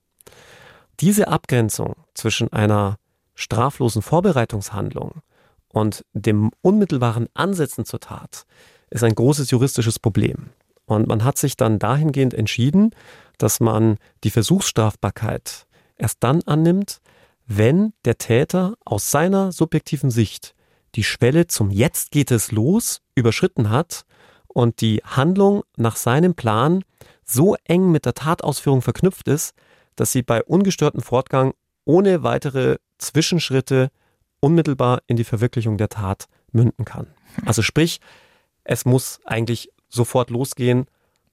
Diese 1.00 1.28
Abgrenzung 1.28 1.96
zwischen 2.14 2.52
einer 2.54 2.98
straflosen 3.36 4.02
Vorbereitungshandlung 4.02 5.22
und 5.70 6.06
dem 6.14 6.52
unmittelbaren 6.62 7.28
Ansetzen 7.34 7.86
zur 7.86 8.00
Tat 8.00 8.46
ist 8.90 9.04
ein 9.04 9.16
großes 9.16 9.50
juristisches 9.52 10.00
Problem. 10.00 10.50
Und 10.86 11.08
man 11.08 11.24
hat 11.24 11.38
sich 11.38 11.56
dann 11.56 11.80
dahingehend 11.80 12.34
entschieden, 12.34 12.92
dass 13.38 13.60
man 13.60 13.98
die 14.24 14.30
Versuchsstrafbarkeit 14.30 15.66
erst 15.98 16.18
dann 16.20 16.42
annimmt, 16.44 17.00
wenn 17.48 17.94
der 18.06 18.18
Täter 18.18 18.76
aus 18.86 19.10
seiner 19.12 19.52
subjektiven 19.52 20.12
Sicht 20.12 20.54
die 20.96 21.04
Schwelle 21.04 21.48
zum 21.48 21.72
Jetzt 21.72 22.12
geht 22.12 22.32
es 22.32 22.52
los 22.52 23.02
überschritten 23.16 23.70
hat 23.70 24.04
und 24.48 24.82
die 24.82 25.02
Handlung 25.06 25.64
nach 25.78 25.96
seinem 25.96 26.36
Plan 26.36 26.84
so 27.24 27.56
eng 27.64 27.92
mit 27.92 28.06
der 28.06 28.14
Tatausführung 28.14 28.82
verknüpft 28.82 29.28
ist, 29.28 29.54
dass 29.96 30.12
sie 30.12 30.22
bei 30.24 30.44
ungestörtem 30.44 31.02
Fortgang 31.02 31.54
ohne 31.86 32.24
weitere 32.24 32.78
Zwischenschritte 32.98 33.90
unmittelbar 34.40 35.02
in 35.08 35.18
die 35.18 35.24
Verwirklichung 35.24 35.78
der 35.78 35.90
Tat 35.90 36.26
münden 36.52 36.86
kann. 36.86 37.08
Also 37.46 37.62
sprich, 37.62 38.00
es 38.64 38.86
muss 38.86 39.20
eigentlich 39.26 39.70
sofort 39.90 40.30
losgehen 40.30 40.86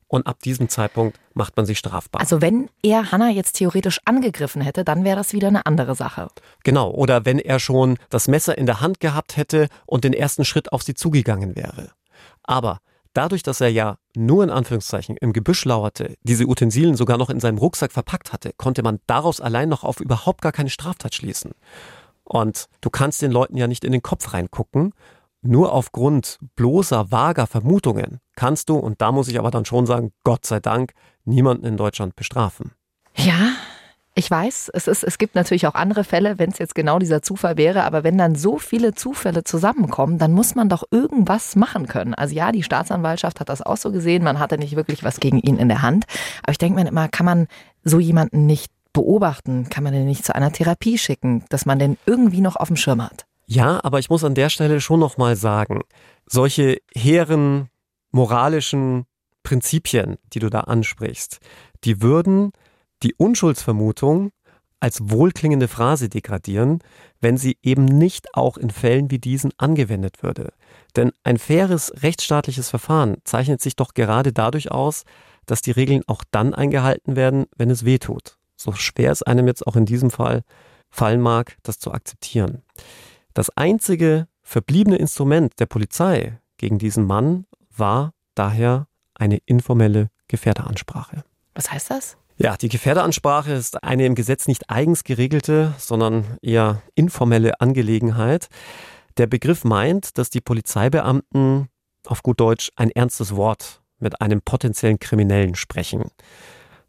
und 0.08 0.26
ab 0.26 0.40
diesem 0.40 0.68
Zeitpunkt 0.68 1.20
macht 1.34 1.56
man 1.56 1.66
sich 1.66 1.78
strafbar. 1.78 2.20
Also 2.20 2.40
wenn 2.40 2.70
er 2.82 3.12
Hannah 3.12 3.30
jetzt 3.30 3.52
theoretisch 3.52 4.00
angegriffen 4.04 4.62
hätte, 4.62 4.84
dann 4.84 5.04
wäre 5.04 5.16
das 5.16 5.32
wieder 5.32 5.48
eine 5.48 5.66
andere 5.66 5.94
Sache. 5.94 6.28
Genau, 6.64 6.90
oder 6.90 7.24
wenn 7.24 7.38
er 7.38 7.60
schon 7.60 7.98
das 8.08 8.26
Messer 8.26 8.56
in 8.56 8.66
der 8.66 8.80
Hand 8.80 9.00
gehabt 9.00 9.36
hätte 9.36 9.68
und 9.86 10.04
den 10.04 10.14
ersten 10.14 10.44
Schritt 10.44 10.72
auf 10.72 10.82
sie 10.82 10.94
zugegangen 10.94 11.56
wäre. 11.56 11.92
Aber 12.42 12.80
dadurch, 13.18 13.42
dass 13.42 13.60
er 13.60 13.68
ja 13.68 13.98
nur 14.14 14.44
in 14.44 14.50
Anführungszeichen 14.50 15.16
im 15.16 15.32
Gebüsch 15.32 15.64
lauerte, 15.64 16.14
diese 16.22 16.46
Utensilien 16.46 16.94
sogar 16.94 17.18
noch 17.18 17.30
in 17.30 17.40
seinem 17.40 17.58
Rucksack 17.58 17.90
verpackt 17.90 18.32
hatte, 18.32 18.52
konnte 18.56 18.84
man 18.84 19.00
daraus 19.08 19.40
allein 19.40 19.68
noch 19.68 19.82
auf 19.82 20.00
überhaupt 20.00 20.40
gar 20.40 20.52
keine 20.52 20.70
Straftat 20.70 21.16
schließen. 21.16 21.50
Und 22.22 22.66
du 22.80 22.90
kannst 22.90 23.20
den 23.20 23.32
Leuten 23.32 23.56
ja 23.56 23.66
nicht 23.66 23.84
in 23.84 23.90
den 23.90 24.02
Kopf 24.02 24.32
reingucken. 24.34 24.92
Nur 25.42 25.72
aufgrund 25.72 26.38
bloßer, 26.54 27.10
vager 27.10 27.48
Vermutungen 27.48 28.20
kannst 28.36 28.68
du, 28.68 28.76
und 28.76 29.00
da 29.00 29.10
muss 29.10 29.28
ich 29.28 29.38
aber 29.38 29.50
dann 29.50 29.64
schon 29.64 29.86
sagen, 29.86 30.12
Gott 30.22 30.46
sei 30.46 30.60
Dank, 30.60 30.92
niemanden 31.24 31.66
in 31.66 31.76
Deutschland 31.76 32.14
bestrafen. 32.14 32.72
Ja, 33.16 33.52
ich 34.18 34.28
weiß, 34.28 34.72
es, 34.74 34.88
ist, 34.88 35.04
es 35.04 35.16
gibt 35.16 35.36
natürlich 35.36 35.68
auch 35.68 35.76
andere 35.76 36.02
Fälle, 36.02 36.40
wenn 36.40 36.50
es 36.50 36.58
jetzt 36.58 36.74
genau 36.74 36.98
dieser 36.98 37.22
Zufall 37.22 37.56
wäre, 37.56 37.84
aber 37.84 38.02
wenn 38.02 38.18
dann 38.18 38.34
so 38.34 38.58
viele 38.58 38.92
Zufälle 38.92 39.44
zusammenkommen, 39.44 40.18
dann 40.18 40.32
muss 40.32 40.56
man 40.56 40.68
doch 40.68 40.82
irgendwas 40.90 41.54
machen 41.54 41.86
können. 41.86 42.14
Also 42.14 42.34
ja, 42.34 42.50
die 42.50 42.64
Staatsanwaltschaft 42.64 43.38
hat 43.38 43.48
das 43.48 43.62
auch 43.62 43.76
so 43.76 43.92
gesehen, 43.92 44.24
man 44.24 44.40
hatte 44.40 44.58
nicht 44.58 44.74
wirklich 44.74 45.04
was 45.04 45.20
gegen 45.20 45.38
ihn 45.38 45.56
in 45.56 45.68
der 45.68 45.82
Hand. 45.82 46.04
Aber 46.42 46.50
ich 46.50 46.58
denke 46.58 46.82
mir 46.82 46.88
immer, 46.88 47.08
kann 47.08 47.26
man 47.26 47.46
so 47.84 48.00
jemanden 48.00 48.44
nicht 48.46 48.72
beobachten? 48.92 49.68
Kann 49.70 49.84
man 49.84 49.92
den 49.92 50.06
nicht 50.06 50.24
zu 50.24 50.34
einer 50.34 50.50
Therapie 50.50 50.98
schicken, 50.98 51.44
dass 51.48 51.64
man 51.64 51.78
den 51.78 51.96
irgendwie 52.04 52.40
noch 52.40 52.56
auf 52.56 52.66
dem 52.66 52.76
Schirm 52.76 53.04
hat? 53.04 53.24
Ja, 53.46 53.78
aber 53.84 54.00
ich 54.00 54.10
muss 54.10 54.24
an 54.24 54.34
der 54.34 54.50
Stelle 54.50 54.80
schon 54.80 54.98
nochmal 54.98 55.36
sagen, 55.36 55.82
solche 56.26 56.78
hehren 56.92 57.68
moralischen 58.10 59.04
Prinzipien, 59.44 60.16
die 60.32 60.40
du 60.40 60.50
da 60.50 60.62
ansprichst, 60.62 61.38
die 61.84 62.02
würden 62.02 62.50
die 63.02 63.14
Unschuldsvermutung 63.14 64.30
als 64.80 65.10
wohlklingende 65.10 65.68
Phrase 65.68 66.08
degradieren, 66.08 66.80
wenn 67.20 67.36
sie 67.36 67.58
eben 67.62 67.84
nicht 67.84 68.34
auch 68.34 68.56
in 68.56 68.70
Fällen 68.70 69.10
wie 69.10 69.18
diesen 69.18 69.52
angewendet 69.58 70.22
würde. 70.22 70.52
Denn 70.94 71.12
ein 71.24 71.38
faires 71.38 71.92
rechtsstaatliches 72.02 72.70
Verfahren 72.70 73.18
zeichnet 73.24 73.60
sich 73.60 73.76
doch 73.76 73.94
gerade 73.94 74.32
dadurch 74.32 74.70
aus, 74.70 75.04
dass 75.46 75.62
die 75.62 75.72
Regeln 75.72 76.02
auch 76.06 76.22
dann 76.30 76.54
eingehalten 76.54 77.16
werden, 77.16 77.46
wenn 77.56 77.70
es 77.70 77.84
weh 77.84 77.98
tut. 77.98 78.38
So 78.56 78.72
schwer 78.72 79.12
es 79.12 79.22
einem 79.22 79.46
jetzt 79.46 79.66
auch 79.66 79.76
in 79.76 79.86
diesem 79.86 80.10
Fall 80.10 80.42
fallen 80.90 81.20
mag, 81.20 81.56
das 81.62 81.78
zu 81.78 81.92
akzeptieren. 81.92 82.62
Das 83.34 83.50
einzige 83.50 84.28
verbliebene 84.42 84.96
Instrument 84.96 85.58
der 85.58 85.66
Polizei 85.66 86.38
gegen 86.56 86.78
diesen 86.78 87.04
Mann 87.04 87.46
war 87.76 88.12
daher 88.34 88.88
eine 89.14 89.38
informelle 89.46 90.10
Gefährderansprache. 90.28 91.24
Was 91.54 91.70
heißt 91.70 91.90
das? 91.90 92.16
Ja, 92.40 92.56
die 92.56 92.68
Gefährderansprache 92.68 93.52
ist 93.52 93.82
eine 93.82 94.06
im 94.06 94.14
Gesetz 94.14 94.46
nicht 94.46 94.70
eigens 94.70 95.02
geregelte, 95.02 95.74
sondern 95.76 96.38
eher 96.40 96.82
informelle 96.94 97.60
Angelegenheit. 97.60 98.48
Der 99.16 99.26
Begriff 99.26 99.64
meint, 99.64 100.16
dass 100.18 100.30
die 100.30 100.40
Polizeibeamten 100.40 101.66
auf 102.06 102.22
gut 102.22 102.38
Deutsch 102.38 102.70
ein 102.76 102.92
ernstes 102.92 103.34
Wort 103.34 103.82
mit 103.98 104.20
einem 104.20 104.40
potenziellen 104.40 105.00
Kriminellen 105.00 105.56
sprechen. 105.56 106.12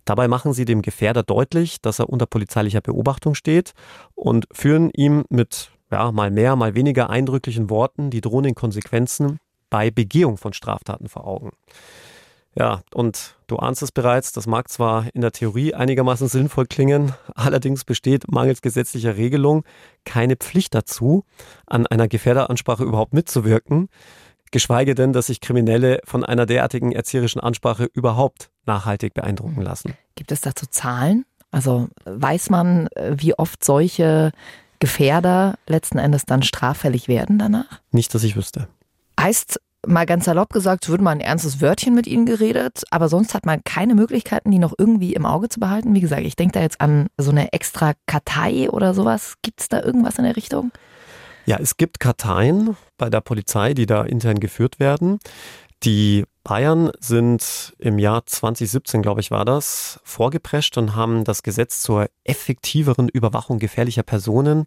Dabei 0.06 0.28
machen 0.28 0.54
sie 0.54 0.66
dem 0.66 0.84
Gefährder 0.84 1.24
deutlich, 1.24 1.82
dass 1.82 1.98
er 1.98 2.10
unter 2.10 2.28
polizeilicher 2.28 2.82
Beobachtung 2.82 3.34
steht 3.34 3.74
und 4.14 4.48
führen 4.52 4.92
ihm 4.92 5.26
mit 5.30 5.72
ja, 5.92 6.12
mal 6.12 6.30
mehr, 6.30 6.56
mal 6.58 6.76
weniger 6.76 7.10
eindrücklichen 7.10 7.72
Worten 7.72 8.12
die 8.12 8.22
drohenden 8.22 8.54
Konsequenzen 8.54 9.40
bei 9.72 9.90
Begehung 9.90 10.38
von 10.38 10.54
Straftaten 10.54 11.10
vor 11.10 11.26
Augen. 11.26 11.54
Ja, 12.60 12.82
und 12.94 13.38
du 13.48 13.56
ahnst 13.56 13.82
es 13.82 13.94
bereits, 13.94 14.34
das 14.34 14.46
mag 14.46 14.70
zwar 14.70 15.06
in 15.14 15.22
der 15.22 15.32
Theorie 15.32 15.74
einigermaßen 15.74 16.28
sinnvoll 16.28 16.66
klingen, 16.68 17.14
allerdings 17.36 17.86
besteht 17.86 18.30
mangels 18.30 18.62
gesetzlicher 18.62 19.16
Regelung 19.16 19.64
keine 20.04 20.36
Pflicht 20.36 20.76
dazu, 20.76 21.24
an 21.66 21.88
einer 21.88 22.10
Gefährderansprache 22.10 22.84
überhaupt 22.84 23.14
mitzuwirken, 23.14 23.88
geschweige 24.52 24.94
denn, 24.94 25.14
dass 25.14 25.28
sich 25.28 25.40
Kriminelle 25.40 26.02
von 26.04 26.26
einer 26.26 26.46
derartigen 26.46 26.92
erzieherischen 26.92 27.40
Ansprache 27.40 27.88
überhaupt 27.94 28.50
nachhaltig 28.66 29.14
beeindrucken 29.14 29.62
lassen. 29.62 29.94
Gibt 30.16 30.34
es 30.34 30.42
dazu 30.42 30.66
Zahlen? 30.70 31.26
Also 31.52 31.88
weiß 32.04 32.50
man, 32.50 32.90
wie 33.10 33.36
oft 33.36 33.64
solche 33.64 34.32
Gefährder 34.80 35.56
letzten 35.66 35.98
Endes 35.98 36.26
dann 36.26 36.44
straffällig 36.44 37.08
werden 37.08 37.40
danach? 37.40 37.80
Nicht, 37.92 38.14
dass 38.14 38.24
ich 38.24 38.36
wüsste. 38.36 38.68
Heißt 39.20 39.62
mal 39.88 40.06
ganz 40.06 40.26
salopp 40.26 40.52
gesagt, 40.52 40.90
würde 40.90 41.04
mal 41.04 41.12
ein 41.12 41.22
ernstes 41.22 41.62
Wörtchen 41.62 41.96
mit 41.96 42.08
ihnen 42.08 42.26
geredet, 42.26 42.84
aber 42.92 43.10
sonst 43.10 43.34
hat 43.34 43.46
man 43.46 43.64
keine 43.64 43.96
Möglichkeiten, 43.96 44.52
die 44.52 44.60
noch 44.60 44.74
irgendwie 44.78 45.14
im 45.14 45.26
Auge 45.26 45.50
zu 45.50 45.60
behalten. 45.60 45.94
Wie 45.96 46.02
gesagt, 46.02 46.24
ich 46.24 46.36
denke 46.36 46.54
da 46.54 46.62
jetzt 46.62 46.82
an 46.82 47.08
so 47.18 47.32
eine 47.32 47.54
extra 47.54 47.94
Kartei 48.06 48.70
oder 48.70 48.94
sowas. 48.94 49.36
Gibt 49.42 49.62
es 49.62 49.70
da 49.70 49.82
irgendwas 49.82 50.18
in 50.18 50.26
der 50.26 50.36
Richtung? 50.36 50.72
Ja, 51.46 51.58
es 51.60 51.78
gibt 51.78 52.00
Karteien 52.00 52.76
bei 52.98 53.10
der 53.10 53.22
Polizei, 53.22 53.74
die 53.74 53.86
da 53.86 54.04
intern 54.04 54.40
geführt 54.40 54.80
werden. 54.80 55.20
Die 55.84 56.26
Bayern 56.44 56.92
sind 57.00 57.74
im 57.80 58.00
Jahr 58.00 58.26
2017, 58.26 59.02
glaube 59.02 59.22
ich, 59.22 59.32
war 59.32 59.46
das, 59.46 60.00
vorgeprescht 60.04 60.78
und 60.78 60.96
haben 60.96 61.24
das 61.24 61.42
Gesetz 61.42 61.82
zur 61.82 62.08
effektiveren 62.26 63.08
Überwachung 63.08 63.60
gefährlicher 63.60 64.04
Personen 64.04 64.66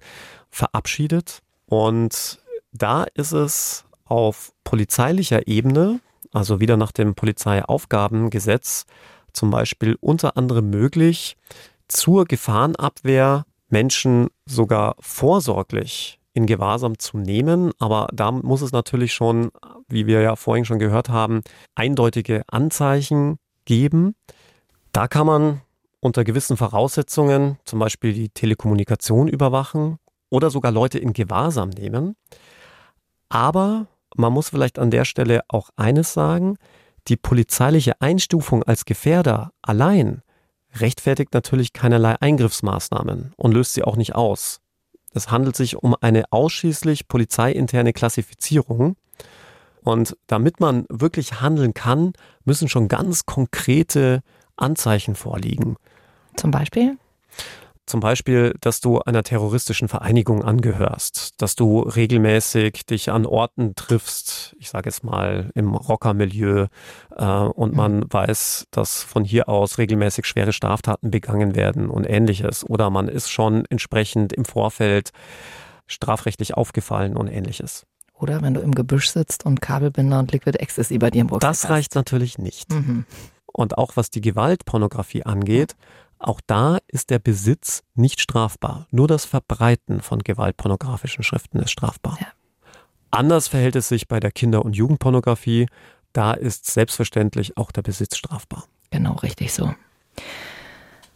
verabschiedet. 0.49 1.41
Und 1.67 2.39
da 2.73 3.05
ist 3.15 3.33
es 3.33 3.85
auf 4.05 4.53
polizeilicher 4.65 5.47
Ebene, 5.47 6.01
also 6.33 6.61
wieder 6.61 6.77
nach 6.77 6.93
dem 6.93 7.15
Polizeiaufgabengesetz, 7.15 8.87
zum 9.33 9.51
Beispiel 9.51 9.97
unter 10.01 10.37
anderem 10.37 10.71
möglich, 10.71 11.37
zur 11.89 12.25
Gefahrenabwehr 12.25 13.45
Menschen 13.69 14.29
sogar 14.47 14.97
vorsorglich 15.01 16.19
in 16.35 16.47
Gewahrsam 16.47 16.99
zu 16.99 17.19
nehmen. 17.19 17.73
Aber 17.79 18.09
da 18.13 18.31
muss 18.31 18.63
es 18.63 18.73
natürlich 18.73 19.13
schon, 19.13 19.51
wie 19.89 20.07
wir 20.07 20.21
ja 20.21 20.37
vorhin 20.37 20.65
schon 20.65 20.79
gehört 20.79 21.09
haben, 21.09 21.43
eindeutige 21.75 22.43
Anzeichen 22.49 23.39
geben. 23.65 24.15
Da 24.93 25.09
kann 25.09 25.27
man 25.27 25.61
unter 26.01 26.25
gewissen 26.25 26.57
Voraussetzungen 26.57 27.59
zum 27.65 27.79
Beispiel 27.79 28.13
die 28.13 28.29
Telekommunikation 28.29 29.29
überwachen 29.29 29.99
oder 30.31 30.51
sogar 30.51 30.73
Leute 30.73 30.99
in 30.99 31.13
Gewahrsam 31.13 31.71
nehmen. 31.71 32.17
Aber 33.29 33.87
man 34.17 34.33
muss 34.33 34.51
vielleicht 34.51 34.79
an 34.79 34.91
der 34.91 35.05
Stelle 35.05 35.43
auch 35.49 35.71
eines 35.77 36.13
sagen, 36.13 36.57
die 37.09 37.17
polizeiliche 37.17 38.01
Einstufung 38.01 38.63
als 38.63 38.85
Gefährder 38.85 39.53
allein 39.63 40.23
rechtfertigt 40.75 41.35
natürlich 41.35 41.73
keinerlei 41.73 42.17
Eingriffsmaßnahmen 42.21 43.33
und 43.37 43.53
löst 43.53 43.75
sie 43.75 43.85
auch 43.85 43.97
nicht 43.97 44.15
aus. 44.15 44.61
Es 45.15 45.31
handelt 45.31 45.57
sich 45.57 45.77
um 45.77 45.95
eine 46.01 46.25
ausschließlich 46.31 47.09
polizeiinterne 47.09 47.93
Klassifizierung. 47.93 48.97
Und 49.83 50.17
damit 50.27 50.61
man 50.61 50.87
wirklich 50.89 51.41
handeln 51.41 51.75
kann, 51.75 52.13
müssen 52.45 52.69
schon 52.69 52.89
ganz 52.89 53.27
konkrete 53.27 54.23
Anzeichen 54.57 55.15
vorliegen. 55.15 55.77
Zum 56.37 56.51
Beispiel? 56.51 56.97
Zum 57.85 57.99
Beispiel, 57.99 58.55
dass 58.61 58.81
du 58.81 59.01
einer 59.01 59.25
terroristischen 59.25 59.89
Vereinigung 59.89 60.45
angehörst, 60.45 61.35
dass 61.43 61.57
du 61.57 61.81
regelmäßig 61.81 62.87
dich 62.87 63.11
an 63.11 63.27
Orten 63.27 63.75
triffst, 63.75 64.55
ich 64.59 64.71
sage 64.71 64.89
jetzt 64.89 65.03
mal 65.03 65.51
im 65.55 65.75
Rockermilieu, 65.75 66.69
äh, 67.17 67.25
und 67.25 67.73
mhm. 67.73 67.77
man 67.77 68.05
weiß, 68.09 68.69
dass 68.71 69.03
von 69.03 69.25
hier 69.25 69.49
aus 69.49 69.79
regelmäßig 69.79 70.27
schwere 70.27 70.53
Straftaten 70.53 71.11
begangen 71.11 71.57
werden 71.57 71.91
und 71.91 72.09
ähnliches. 72.09 72.65
Oder 72.69 72.89
man 72.91 73.09
ist 73.09 73.31
schon 73.31 73.65
entsprechend 73.69 74.33
im 74.33 74.45
Vorfeld 74.45 75.11
strafrechtlich 75.89 76.55
aufgefallen 76.55 77.17
und 77.17 77.27
ähnliches. 77.27 77.85
Oder 78.15 78.41
wenn 78.43 78.55
du 78.55 78.61
im 78.61 78.73
Gebüsch 78.73 79.11
sitzt 79.11 79.45
und 79.45 79.61
Kabelbinder 79.61 80.21
und 80.21 80.31
Liquid 80.31 80.57
Ecstasy 80.61 80.99
bei 80.99 81.11
dir 81.11 81.23
im 81.23 81.27
Rucksack 81.27 81.51
Das 81.51 81.69
reicht 81.69 81.91
hast. 81.91 81.97
natürlich 81.97 82.39
nicht. 82.39 82.73
Mhm. 82.73 83.05
Und 83.47 83.77
auch 83.77 83.97
was 83.97 84.11
die 84.11 84.21
Gewaltpornografie 84.21 85.25
angeht, 85.25 85.75
auch 86.23 86.41
da 86.47 86.79
ist 86.89 87.11
der 87.11 87.19
Besitz 87.19 87.83
nicht 87.95 88.21
strafbar. 88.21 88.87
Nur 88.91 89.09
das 89.09 89.25
Verbreiten 89.25 90.01
von 90.01 90.21
gewaltpornografischen 90.21 91.25
Schriften 91.25 91.59
ist 91.59 91.71
strafbar. 91.71 92.19
Ja. 92.21 92.27
Anders 93.11 93.49
verhält 93.49 93.77
es 93.77 93.89
sich 93.89 94.09
bei 94.09 94.21
der 94.21 94.31
Kinder- 94.31 94.65
und 94.65 94.75
Jugendpornografie. 94.75 95.67
Da 96.13 96.33
ist 96.33 96.67
selbstverständlich 96.67 97.57
auch 97.57 97.71
der 97.73 97.83
Besitz 97.83 98.17
strafbar. 98.17 98.65
Genau, 98.91 99.15
richtig 99.15 99.53
so. 99.53 99.75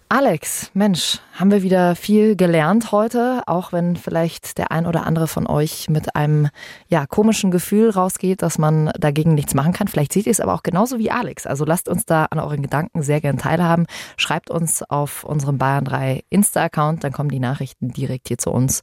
Alex, 0.09 0.71
Mensch, 0.73 1.19
haben 1.33 1.51
wir 1.51 1.65
wieder 1.65 1.97
viel 1.97 2.37
gelernt 2.37 2.93
heute, 2.93 3.43
auch 3.47 3.73
wenn 3.73 3.97
vielleicht 3.97 4.57
der 4.57 4.71
ein 4.71 4.87
oder 4.87 5.05
andere 5.05 5.27
von 5.27 5.49
euch 5.49 5.89
mit 5.91 6.15
einem 6.15 6.49
ja, 6.87 7.07
komischen 7.07 7.51
Gefühl 7.51 7.91
rausgeht, 7.91 8.41
dass 8.41 8.57
man 8.57 8.93
dagegen 8.97 9.35
nichts 9.35 9.55
machen 9.55 9.73
kann. 9.73 9.89
Vielleicht 9.89 10.13
seht 10.13 10.27
ihr 10.27 10.31
es 10.31 10.39
aber 10.39 10.55
auch 10.55 10.63
genauso 10.63 11.01
wie 11.01 11.11
Alex. 11.11 11.45
Also 11.45 11.65
lasst 11.65 11.89
uns 11.89 12.07
da 12.07 12.27
an 12.27 12.39
euren 12.39 12.63
Gedanken 12.63 13.03
sehr 13.03 13.21
gern 13.21 13.37
teilhaben. 13.37 13.87
Schreibt 14.17 14.49
uns 14.49 14.85
auf 14.85 15.25
unserem 15.25 15.59
Bayern 15.59 15.85
3 15.85 16.23
Insta-Account, 16.31 17.03
dann 17.03 17.13
kommen 17.13 17.31
die 17.31 17.41
Nachrichten 17.41 17.89
direkt 17.89 18.29
hier 18.29 18.39
zu 18.39 18.53
uns 18.53 18.83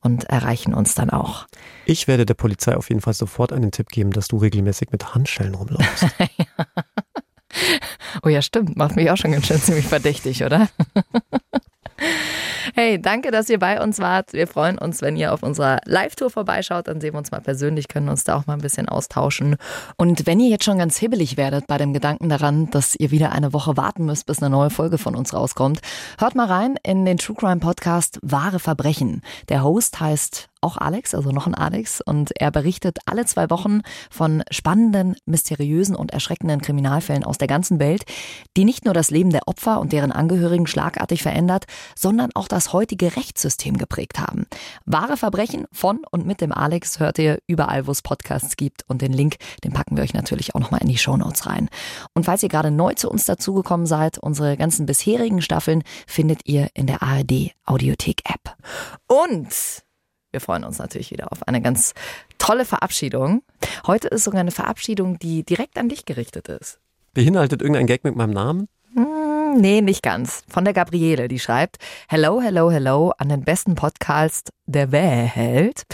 und 0.00 0.24
erreichen 0.24 0.74
uns 0.74 0.96
dann 0.96 1.10
auch. 1.10 1.46
Ich 1.86 2.08
werde 2.08 2.26
der 2.26 2.34
Polizei 2.34 2.76
auf 2.76 2.88
jeden 2.88 3.00
Fall 3.00 3.14
sofort 3.14 3.52
einen 3.52 3.70
Tipp 3.70 3.90
geben, 3.90 4.10
dass 4.10 4.26
du 4.26 4.38
regelmäßig 4.38 4.90
mit 4.90 5.14
Handschellen 5.14 5.54
rumläufst. 5.54 6.06
ja. 6.18 6.44
Oh 8.22 8.28
ja, 8.28 8.42
stimmt. 8.42 8.76
Macht 8.76 8.96
mich 8.96 9.10
auch 9.10 9.16
schon 9.16 9.32
ganz 9.32 9.46
schön 9.46 9.60
ziemlich 9.60 9.86
verdächtig, 9.86 10.44
oder? 10.44 10.68
Hey, 12.74 13.00
danke, 13.00 13.30
dass 13.30 13.48
ihr 13.50 13.58
bei 13.58 13.80
uns 13.80 13.98
wart. 13.98 14.32
Wir 14.32 14.46
freuen 14.46 14.78
uns, 14.78 15.02
wenn 15.02 15.16
ihr 15.16 15.32
auf 15.32 15.42
unserer 15.42 15.80
Live-Tour 15.84 16.30
vorbeischaut. 16.30 16.88
Dann 16.88 17.00
sehen 17.00 17.12
wir 17.12 17.18
uns 17.18 17.30
mal 17.30 17.40
persönlich, 17.40 17.88
können 17.88 18.08
uns 18.08 18.24
da 18.24 18.36
auch 18.36 18.46
mal 18.46 18.54
ein 18.54 18.60
bisschen 18.60 18.88
austauschen. 18.88 19.56
Und 19.96 20.26
wenn 20.26 20.40
ihr 20.40 20.48
jetzt 20.48 20.64
schon 20.64 20.78
ganz 20.78 20.96
hibbelig 20.96 21.36
werdet 21.36 21.66
bei 21.66 21.78
dem 21.78 21.92
Gedanken 21.92 22.28
daran, 22.28 22.70
dass 22.70 22.96
ihr 22.96 23.10
wieder 23.10 23.32
eine 23.32 23.52
Woche 23.52 23.76
warten 23.76 24.06
müsst, 24.06 24.26
bis 24.26 24.42
eine 24.42 24.50
neue 24.50 24.70
Folge 24.70 24.98
von 24.98 25.14
uns 25.14 25.34
rauskommt, 25.34 25.80
hört 26.18 26.34
mal 26.34 26.46
rein 26.46 26.76
in 26.82 27.04
den 27.04 27.18
True 27.18 27.36
Crime 27.36 27.60
Podcast 27.60 28.18
Wahre 28.22 28.58
Verbrechen. 28.58 29.20
Der 29.50 29.62
Host 29.62 30.00
heißt 30.00 30.48
auch 30.64 30.78
Alex, 30.78 31.14
also 31.14 31.30
noch 31.30 31.46
ein 31.46 31.54
Alex, 31.54 32.00
und 32.00 32.32
er 32.40 32.50
berichtet 32.50 32.98
alle 33.04 33.26
zwei 33.26 33.50
Wochen 33.50 33.82
von 34.10 34.42
spannenden, 34.50 35.14
mysteriösen 35.26 35.94
und 35.94 36.12
erschreckenden 36.12 36.62
Kriminalfällen 36.62 37.22
aus 37.22 37.38
der 37.38 37.48
ganzen 37.48 37.78
Welt, 37.78 38.04
die 38.56 38.64
nicht 38.64 38.84
nur 38.84 38.94
das 38.94 39.10
Leben 39.10 39.30
der 39.30 39.46
Opfer 39.46 39.78
und 39.80 39.92
deren 39.92 40.10
Angehörigen 40.10 40.66
schlagartig 40.66 41.22
verändert, 41.22 41.66
sondern 41.94 42.30
auch 42.34 42.48
das 42.48 42.72
heutige 42.72 43.14
Rechtssystem 43.14 43.76
geprägt 43.76 44.18
haben. 44.18 44.46
Wahre 44.86 45.16
Verbrechen 45.16 45.66
von 45.70 46.00
und 46.10 46.26
mit 46.26 46.40
dem 46.40 46.52
Alex 46.52 46.98
hört 46.98 47.18
ihr 47.18 47.38
überall, 47.46 47.86
wo 47.86 47.90
es 47.90 48.02
Podcasts 48.02 48.56
gibt 48.56 48.88
und 48.88 49.02
den 49.02 49.12
Link, 49.12 49.36
den 49.62 49.72
packen 49.72 49.96
wir 49.96 50.02
euch 50.02 50.14
natürlich 50.14 50.54
auch 50.54 50.60
nochmal 50.60 50.80
in 50.80 50.88
die 50.88 50.98
Shownotes 50.98 51.46
rein. 51.46 51.68
Und 52.14 52.24
falls 52.24 52.42
ihr 52.42 52.48
gerade 52.48 52.70
neu 52.70 52.94
zu 52.94 53.10
uns 53.10 53.26
dazugekommen 53.26 53.86
seid, 53.86 54.18
unsere 54.18 54.56
ganzen 54.56 54.86
bisherigen 54.86 55.42
Staffeln 55.42 55.82
findet 56.06 56.40
ihr 56.44 56.68
in 56.74 56.86
der 56.86 57.02
ARD 57.02 57.52
Audiothek 57.66 58.22
App. 58.24 58.56
Und 59.06 59.84
wir 60.34 60.40
freuen 60.40 60.64
uns 60.64 60.78
natürlich 60.78 61.12
wieder 61.12 61.32
auf 61.32 61.46
eine 61.46 61.62
ganz 61.62 61.94
tolle 62.38 62.64
Verabschiedung. 62.64 63.42
Heute 63.86 64.08
ist 64.08 64.24
sogar 64.24 64.40
eine 64.40 64.50
Verabschiedung, 64.50 65.18
die 65.18 65.44
direkt 65.44 65.78
an 65.78 65.88
dich 65.88 66.04
gerichtet 66.04 66.48
ist. 66.48 66.80
Beinhaltet 67.14 67.62
irgendein 67.62 67.86
Gag 67.86 68.02
mit 68.02 68.16
meinem 68.16 68.32
Namen? 68.32 68.68
Hm, 68.94 69.60
nee, 69.60 69.80
nicht 69.80 70.02
ganz. 70.02 70.42
Von 70.48 70.64
der 70.64 70.74
Gabriele, 70.74 71.28
die 71.28 71.38
schreibt: 71.38 71.76
Hello, 72.08 72.42
hello, 72.42 72.70
hello 72.70 73.12
an 73.16 73.28
den 73.28 73.44
besten 73.44 73.76
Podcast 73.76 74.50
der 74.66 74.90
Welt. 74.90 75.84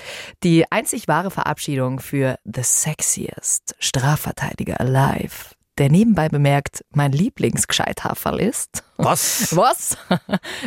Die 0.42 0.64
einzig 0.72 1.06
wahre 1.06 1.30
Verabschiedung 1.30 2.00
für 2.00 2.36
The 2.44 2.62
Sexiest 2.62 3.76
Strafverteidiger 3.78 4.80
Alive 4.80 5.54
der 5.78 5.90
nebenbei 5.90 6.28
bemerkt 6.28 6.84
mein 6.90 7.10
Lieblingsgescheithaferl 7.10 8.38
ist. 8.38 8.84
Was? 8.98 9.56
Was? 9.56 9.96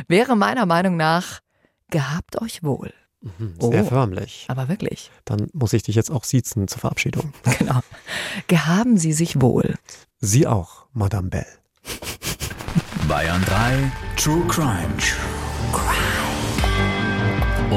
wäre 0.07 0.35
meiner 0.35 0.65
Meinung 0.65 0.97
nach 0.97 1.39
gehabt 1.91 2.41
euch 2.41 2.63
wohl. 2.63 2.91
Sehr 3.59 3.83
oh, 3.83 3.87
förmlich. 3.87 4.45
Aber 4.49 4.67
wirklich. 4.67 5.11
Dann 5.25 5.47
muss 5.53 5.73
ich 5.73 5.83
dich 5.83 5.95
jetzt 5.95 6.11
auch 6.11 6.23
siezen 6.23 6.67
zur 6.67 6.79
Verabschiedung. 6.79 7.33
Genau. 7.59 7.79
Gehaben 8.47 8.97
Sie 8.97 9.13
sich 9.13 9.39
wohl. 9.41 9.75
Sie 10.19 10.47
auch, 10.47 10.87
Madame 10.93 11.29
Bell. 11.29 11.45
Bayern 13.07 13.43
3 13.45 13.91
True 14.17 14.41
Crime. 14.47 14.89
True 14.97 15.71
Crime. 15.71 16.23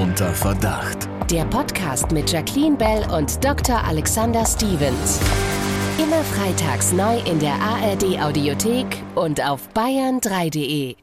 Unter 0.02 0.32
Verdacht. 0.32 1.08
Der 1.30 1.44
Podcast 1.44 2.10
mit 2.10 2.30
Jacqueline 2.30 2.76
Bell 2.76 3.06
und 3.10 3.44
Dr. 3.44 3.84
Alexander 3.84 4.44
Stevens. 4.44 5.20
Immer 5.98 6.22
freitags 6.24 6.92
neu 6.92 7.18
in 7.20 7.38
der 7.38 7.54
ARD 7.54 8.20
Audiothek 8.20 8.86
und 9.14 9.44
auf 9.44 9.68
bayern3.de. 9.74 10.96